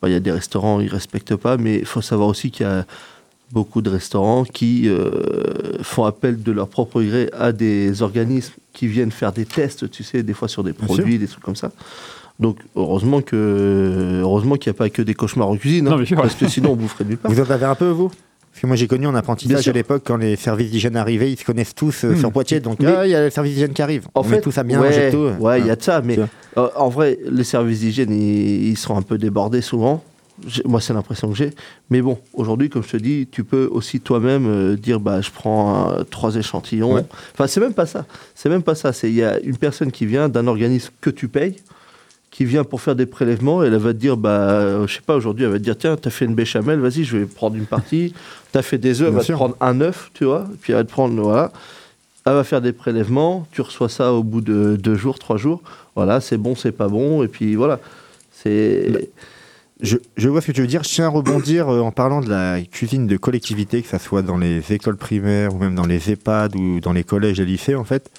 bah, 0.00 0.08
il 0.08 0.12
y 0.12 0.16
a 0.16 0.20
des 0.20 0.32
restaurants, 0.32 0.80
ils 0.80 0.88
respectent 0.88 1.36
pas, 1.36 1.58
mais 1.58 1.76
il 1.80 1.84
faut 1.84 2.00
savoir 2.00 2.28
aussi 2.28 2.50
qu'il 2.50 2.64
y 2.64 2.68
a 2.68 2.86
beaucoup 3.52 3.80
de 3.82 3.90
restaurants 3.90 4.44
qui 4.44 4.88
euh, 4.88 5.82
font 5.82 6.04
appel 6.04 6.42
de 6.42 6.52
leur 6.52 6.68
propre 6.68 7.02
gré 7.02 7.30
à 7.38 7.52
des 7.52 8.02
organismes 8.02 8.52
qui 8.72 8.86
viennent 8.86 9.10
faire 9.10 9.32
des 9.32 9.44
tests, 9.46 9.90
tu 9.90 10.04
sais, 10.04 10.22
des 10.22 10.34
fois 10.34 10.48
sur 10.48 10.62
des 10.64 10.72
Bien 10.72 10.84
produits, 10.86 11.18
des 11.18 11.26
trucs 11.26 11.42
comme 11.42 11.56
ça. 11.56 11.70
Donc 12.38 12.58
heureusement 12.76 13.20
que 13.20 14.20
heureusement 14.22 14.56
qu'il 14.56 14.70
n'y 14.70 14.76
a 14.76 14.78
pas 14.78 14.90
que 14.90 15.02
des 15.02 15.14
cauchemars 15.14 15.48
en 15.48 15.56
cuisine, 15.56 15.88
hein, 15.88 15.96
Non, 15.98 16.16
parce 16.16 16.34
que 16.34 16.46
sinon 16.48 16.72
on 16.72 16.76
boufferait 16.76 17.04
nulle 17.04 17.16
part. 17.18 17.30
Vous 17.32 17.40
en 17.40 17.50
avez 17.50 17.64
un 17.66 17.74
peu, 17.74 17.88
vous? 17.88 18.08
Parce 18.08 18.62
que 18.62 18.66
moi, 18.66 18.76
j'ai 18.76 18.88
connu 18.88 19.06
en 19.06 19.14
apprentissage 19.14 19.68
à 19.68 19.72
l'époque, 19.72 20.02
quand 20.04 20.16
les 20.16 20.34
services 20.34 20.70
d'hygiène 20.72 20.96
arrivaient, 20.96 21.30
ils 21.30 21.38
se 21.38 21.44
connaissent 21.44 21.74
tous 21.76 22.04
euh, 22.04 22.12
Hmm. 22.14 22.16
sur 22.18 22.32
Poitiers. 22.32 22.58
Donc, 22.58 22.78
ah, 22.84 23.06
il 23.06 23.10
y 23.10 23.14
a 23.14 23.22
le 23.24 23.30
service 23.30 23.52
d'hygiène 23.52 23.72
qui 23.72 23.82
arrive. 23.82 24.06
En 24.14 24.20
On 24.20 24.24
fait, 24.24 24.38
est 24.38 24.40
tous 24.40 24.58
à 24.58 24.64
bien 24.64 24.80
ouais, 24.80 24.88
manger 24.88 25.10
tout. 25.12 25.30
ouais, 25.44 25.60
il 25.60 25.66
y 25.66 25.70
a 25.70 25.76
de 25.76 25.82
ça, 25.82 26.00
mais 26.04 26.18
euh, 26.18 26.68
en 26.74 26.88
vrai, 26.88 27.18
les 27.30 27.44
services 27.44 27.80
d'hygiène, 27.80 28.10
ils, 28.10 28.70
ils 28.70 28.76
sont 28.76 28.96
un 28.96 29.02
peu 29.02 29.16
débordés 29.16 29.60
souvent. 29.60 30.02
Moi, 30.64 30.80
c'est 30.80 30.92
l'impression 30.92 31.30
que 31.30 31.36
j'ai. 31.36 31.50
Mais 31.90 32.00
bon, 32.00 32.18
aujourd'hui, 32.32 32.70
comme 32.70 32.82
je 32.82 32.90
te 32.90 32.96
dis, 32.96 33.28
tu 33.30 33.44
peux 33.44 33.68
aussi 33.70 34.00
toi-même 34.00 34.46
euh, 34.46 34.76
dire, 34.76 35.00
bah, 35.00 35.20
je 35.20 35.30
prends 35.30 35.96
trois 36.10 36.36
échantillons. 36.36 36.94
Ouais. 36.94 37.04
Enfin, 37.34 37.46
c'est 37.46 37.60
même 37.60 37.74
pas 37.74 37.86
ça. 37.86 38.06
C'est 38.34 38.48
même 38.48 38.62
pas 38.62 38.74
ça. 38.74 38.92
C'est 38.92 39.08
il 39.08 39.16
y 39.16 39.24
a 39.24 39.38
une 39.40 39.56
personne 39.56 39.90
qui 39.90 40.06
vient 40.06 40.28
d'un 40.28 40.46
organisme 40.46 40.92
que 41.00 41.10
tu 41.10 41.28
payes, 41.28 41.56
qui 42.30 42.44
vient 42.44 42.64
pour 42.64 42.80
faire 42.80 42.94
des 42.94 43.06
prélèvements, 43.06 43.64
et 43.64 43.66
elle 43.66 43.76
va 43.76 43.92
te 43.92 43.98
dire, 43.98 44.16
bah, 44.16 44.50
euh, 44.50 44.86
je 44.86 44.94
sais 44.94 45.00
pas, 45.00 45.16
aujourd'hui, 45.16 45.44
elle 45.44 45.50
va 45.50 45.58
te 45.58 45.64
dire, 45.64 45.76
tiens, 45.76 45.96
t'as 45.96 46.10
fait 46.10 46.24
une 46.24 46.34
béchamel, 46.34 46.78
vas-y, 46.78 47.04
je 47.04 47.16
vais 47.16 47.26
prendre 47.26 47.56
une 47.56 47.66
partie. 47.66 48.14
T'as 48.52 48.62
fait 48.62 48.78
des 48.78 49.02
œufs, 49.02 49.08
elle 49.08 49.14
va 49.14 49.22
sûr. 49.22 49.34
te 49.34 49.38
prendre 49.38 49.56
un 49.60 49.80
œuf, 49.80 50.10
tu 50.14 50.24
vois, 50.24 50.46
puis 50.60 50.72
elle 50.72 50.78
va 50.78 50.84
te 50.84 50.90
prendre, 50.90 51.20
voilà. 51.20 51.52
Elle 52.24 52.34
va 52.34 52.44
faire 52.44 52.60
des 52.60 52.72
prélèvements, 52.72 53.46
tu 53.52 53.62
reçois 53.62 53.88
ça 53.88 54.12
au 54.12 54.22
bout 54.22 54.40
de 54.40 54.76
deux 54.76 54.94
jours, 54.94 55.18
trois 55.18 55.38
jours. 55.38 55.62
Voilà, 55.96 56.20
c'est 56.20 56.36
bon, 56.36 56.54
c'est 56.54 56.72
pas 56.72 56.88
bon, 56.88 57.22
et 57.22 57.28
puis 57.28 57.54
voilà. 57.54 57.80
C'est. 58.30 59.10
Je, 59.80 59.96
je 60.16 60.28
vois 60.28 60.40
ce 60.40 60.48
que 60.48 60.52
tu 60.52 60.60
veux 60.60 60.66
dire. 60.66 60.82
Je 60.82 60.88
tiens 60.88 61.06
à 61.06 61.08
rebondir 61.08 61.68
euh, 61.68 61.80
en 61.80 61.92
parlant 61.92 62.20
de 62.20 62.28
la 62.28 62.60
cuisine 62.62 63.06
de 63.06 63.16
collectivité, 63.16 63.80
que 63.82 63.88
ça 63.88 63.98
soit 63.98 64.22
dans 64.22 64.36
les 64.36 64.72
écoles 64.72 64.96
primaires 64.96 65.54
ou 65.54 65.58
même 65.58 65.74
dans 65.74 65.86
les 65.86 66.10
EHPAD 66.10 66.56
ou 66.56 66.80
dans 66.80 66.92
les 66.92 67.04
collèges 67.04 67.38
et 67.38 67.44
lycées, 67.44 67.76
en 67.76 67.84
fait. 67.84 68.10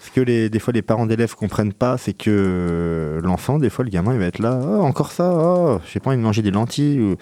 Ce 0.00 0.12
que 0.12 0.20
les, 0.20 0.48
des 0.48 0.60
fois 0.60 0.72
les 0.72 0.82
parents 0.82 1.06
d'élèves 1.06 1.34
comprennent 1.34 1.72
pas, 1.72 1.98
c'est 1.98 2.12
que 2.12 2.30
euh, 2.30 3.20
l'enfant, 3.20 3.58
des 3.58 3.68
fois, 3.68 3.84
le 3.84 3.90
gamin, 3.90 4.12
il 4.12 4.20
va 4.20 4.26
être 4.26 4.38
là, 4.38 4.60
oh, 4.62 4.82
encore 4.82 5.10
ça, 5.10 5.34
oh, 5.34 5.80
j'ai 5.92 5.98
pas 5.98 6.10
envie 6.10 6.18
de 6.18 6.22
manger 6.22 6.42
des 6.42 6.52
lentilles. 6.52 7.00
Ou... 7.00 7.16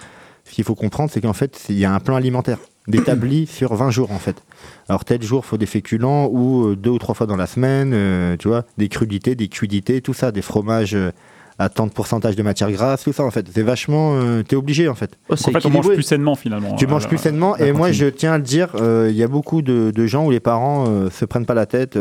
Ce 0.45 0.53
qu'il 0.53 0.65
faut 0.65 0.75
comprendre, 0.75 1.11
c'est 1.11 1.23
qu'en 1.23 1.33
fait, 1.33 1.65
il 1.71 1.79
y 1.79 1.87
a 1.87 1.93
un 1.93 1.99
plan 1.99 2.17
alimentaire 2.17 2.59
d'établi 2.87 3.47
sur 3.51 3.75
20 3.75 3.91
jours, 3.91 4.13
en 4.13 4.19
fait. 4.19 4.43
Alors, 4.91 5.07
tel 5.07 5.23
jour, 5.23 5.43
il 5.43 5.49
faut 5.49 5.57
des 5.57 5.67
féculents 5.67 6.27
ou 6.27 6.67
euh, 6.67 6.77
deux 6.77 6.91
ou 6.91 6.99
trois 6.99 7.15
fois 7.15 7.27
dans 7.27 7.37
la 7.37 7.47
semaine, 7.47 7.93
euh, 7.95 8.37
tu 8.37 8.49
vois, 8.49 8.65
des 8.77 8.89
crudités, 8.89 9.35
des 9.35 9.49
cuidités, 9.49 10.03
tout 10.03 10.15
ça, 10.15 10.33
des 10.33 10.43
fromages 10.43 10.97
à 11.59 11.69
tant 11.69 11.87
de 11.87 11.93
pourcentage 11.93 12.37
de 12.37 12.43
matière 12.43 12.71
grasse, 12.71 13.03
tout 13.05 13.13
ça, 13.13 13.25
en 13.25 13.31
fait. 13.31 13.47
C'est 13.53 13.63
vachement. 13.63 14.17
euh, 14.17 14.43
T'es 14.43 14.57
obligé, 14.57 14.89
en 14.89 14.95
fait. 14.95 15.13
Oh, 15.29 15.33
En 15.33 15.37
c'est 15.37 15.53
fait, 15.53 15.65
on 15.67 15.71
mange 15.71 15.89
plus 15.89 16.03
sainement 16.03 16.35
finalement. 16.35 16.75
Tu 16.77 16.85
Euh, 16.85 16.89
manges 16.89 17.09
plus 17.09 17.19
sainement. 17.19 17.57
Et 17.57 17.73
moi, 17.73 17.93
je 17.93 18.07
tiens 18.07 18.33
à 18.35 18.37
le 18.39 18.45
dire, 18.45 18.69
euh, 18.75 19.09
il 19.11 19.17
y 19.17 19.23
a 19.23 19.29
beaucoup 19.29 19.63
de, 19.63 19.91
de 19.95 20.07
gens 20.07 20.27
où 20.27 20.31
les 20.31 20.41
parents 20.41 20.85
euh, 20.89 21.09
se 21.11 21.25
prennent 21.25 21.47
pas 21.47 21.55
la 21.55 21.67
tête. 21.67 21.97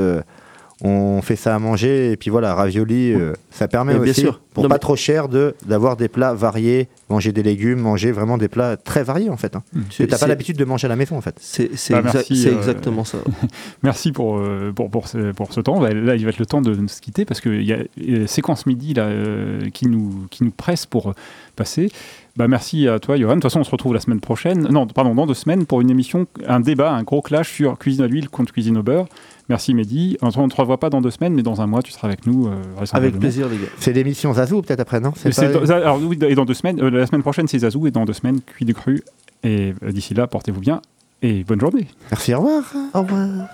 On 0.82 1.22
fait 1.22 1.36
ça 1.38 1.56
à 1.56 1.60
manger 1.60 2.12
et 2.12 2.18
puis 2.18 2.30
voilà, 2.30 2.54
ravioli, 2.54 3.14
euh, 3.14 3.34
ça 3.50 3.68
permet 3.70 3.94
Mais 3.94 4.00
bien 4.00 4.12
aussi, 4.12 4.22
sûr. 4.22 4.42
pour 4.54 4.64
Non, 4.64 4.70
pas 4.70 4.76
mais- 4.76 4.80
trop 4.80 4.96
cher, 4.98 5.30
de 5.30 5.56
d'avoir 5.66 5.96
des 5.96 6.10
plats 6.10 6.34
variés, 6.34 6.90
manger 7.10 7.32
des 7.32 7.44
légumes, 7.44 7.80
manger 7.80 8.12
vraiment 8.12 8.38
des 8.38 8.50
plats 8.50 8.76
très 8.76 9.04
variés 9.04 9.30
en 9.30 9.38
fait. 9.38 9.56
Hein. 9.56 9.64
Tu- 9.90 10.06
Que 10.06 10.10
t'as 10.12 10.18
pas 10.18 10.28
l'habitude 10.28 10.58
de 10.58 10.66
manger 10.66 10.86
à 10.86 10.90
la 10.90 10.98
maison 10.98 11.16
en 11.18 11.22
fait. 11.22 11.36
C'est 11.40 11.76
c'est 11.78 11.94
Bah, 11.94 12.12
euh, 12.14 12.20
exactement 12.58 13.06
ça. 13.06 13.20
Merci 13.84 14.12
pour, 14.12 14.38
euh, 14.38 14.72
pour, 14.76 14.90
pour, 14.90 15.08
ce, 15.08 15.32
pour 15.32 15.54
ce 15.54 15.62
temps. 15.62 15.80
Bah, 15.80 15.94
Là, 15.94 16.16
il 16.16 16.24
va 16.26 16.30
être 16.30 16.40
le 16.40 16.46
temps 16.46 16.62
de 16.62 16.76
nous 16.76 16.88
quitter 17.02 17.24
parce 17.26 17.40
qu'il 17.42 17.64
y 17.64 17.72
a 17.74 17.78
euh, 18.10 18.28
séquence 18.28 18.66
midi 18.66 18.94
là, 18.94 19.04
euh, 19.04 19.70
qui, 19.74 19.88
nous, 19.88 20.28
qui 20.30 20.44
nous 20.44 20.52
presse 20.52 20.86
pour 20.86 21.14
passer. 21.56 21.90
Bah, 22.36 22.50
merci 22.50 22.88
à 22.90 23.00
toi, 23.00 23.16
Johan. 23.16 23.30
De 23.30 23.34
toute 23.36 23.44
façon, 23.44 23.62
on 23.62 23.64
se 23.64 23.72
retrouve 23.72 23.94
la 23.94 24.02
semaine 24.02 24.20
prochaine. 24.20 24.68
Non, 24.70 24.86
pardon, 24.88 25.16
dans 25.16 25.26
deux 25.26 25.34
semaines 25.34 25.66
pour 25.66 25.80
une 25.80 25.90
émission, 25.90 26.28
un 26.46 26.60
débat, 26.60 26.92
un 26.92 27.04
gros 27.04 27.22
clash 27.22 27.50
sur 27.50 27.78
cuisine 27.80 28.04
à 28.04 28.08
l'huile 28.08 28.28
contre 28.30 28.52
cuisine 28.52 28.78
au 28.78 28.84
beurre. 28.84 29.08
Merci, 29.50 29.74
Mehdi. 29.74 30.18
On 30.22 30.28
ne 30.28 30.50
te 30.50 30.56
revoit 30.56 30.80
pas 30.80 30.90
dans 30.90 31.02
deux 31.02 31.12
semaines, 31.12 31.34
mais 31.34 31.44
dans 31.44 31.62
un 31.62 31.68
mois, 31.68 31.82
tu 31.84 31.92
seras 31.92 32.08
avec 32.08 32.26
nous. 32.26 32.48
euh, 32.48 32.56
Avec 32.94 33.20
plaisir, 33.20 33.48
les 33.48 33.58
gars. 33.58 33.64
C'est 33.80 33.94
l'émission 33.94 34.34
Zazou 34.34 34.62
peut-être 34.62 34.80
après, 34.80 35.00
non 35.00 35.12
Et 35.26 35.32
c'est 35.32 35.52
pas- 35.52 35.60
dans- 35.60 35.72
alors, 35.74 36.00
oui, 36.02 36.18
et 36.28 36.34
dans 36.36 36.46
deux 36.46 36.54
semaines, 36.56 36.82
euh, 36.82 36.90
la 36.90 37.06
semaine 37.06 37.22
prochaine, 37.22 37.48
c'est 37.48 37.60
Zazou, 37.60 37.86
et 37.88 37.92
dans 37.92 38.06
deux 38.06 38.14
semaines, 38.14 38.42
Cuit 38.42 38.66
du 38.66 38.74
Cru. 38.74 39.04
Et 39.44 39.74
euh, 39.84 39.92
d'ici 39.92 40.14
là, 40.16 40.26
portez-vous 40.28 40.62
bien 40.62 40.82
et 41.22 41.44
bonne 41.44 41.60
journée. 41.60 41.88
Merci, 42.12 42.34
au 42.34 42.40
revoir. 42.40 42.64
Au 42.94 43.02
revoir. 43.02 43.48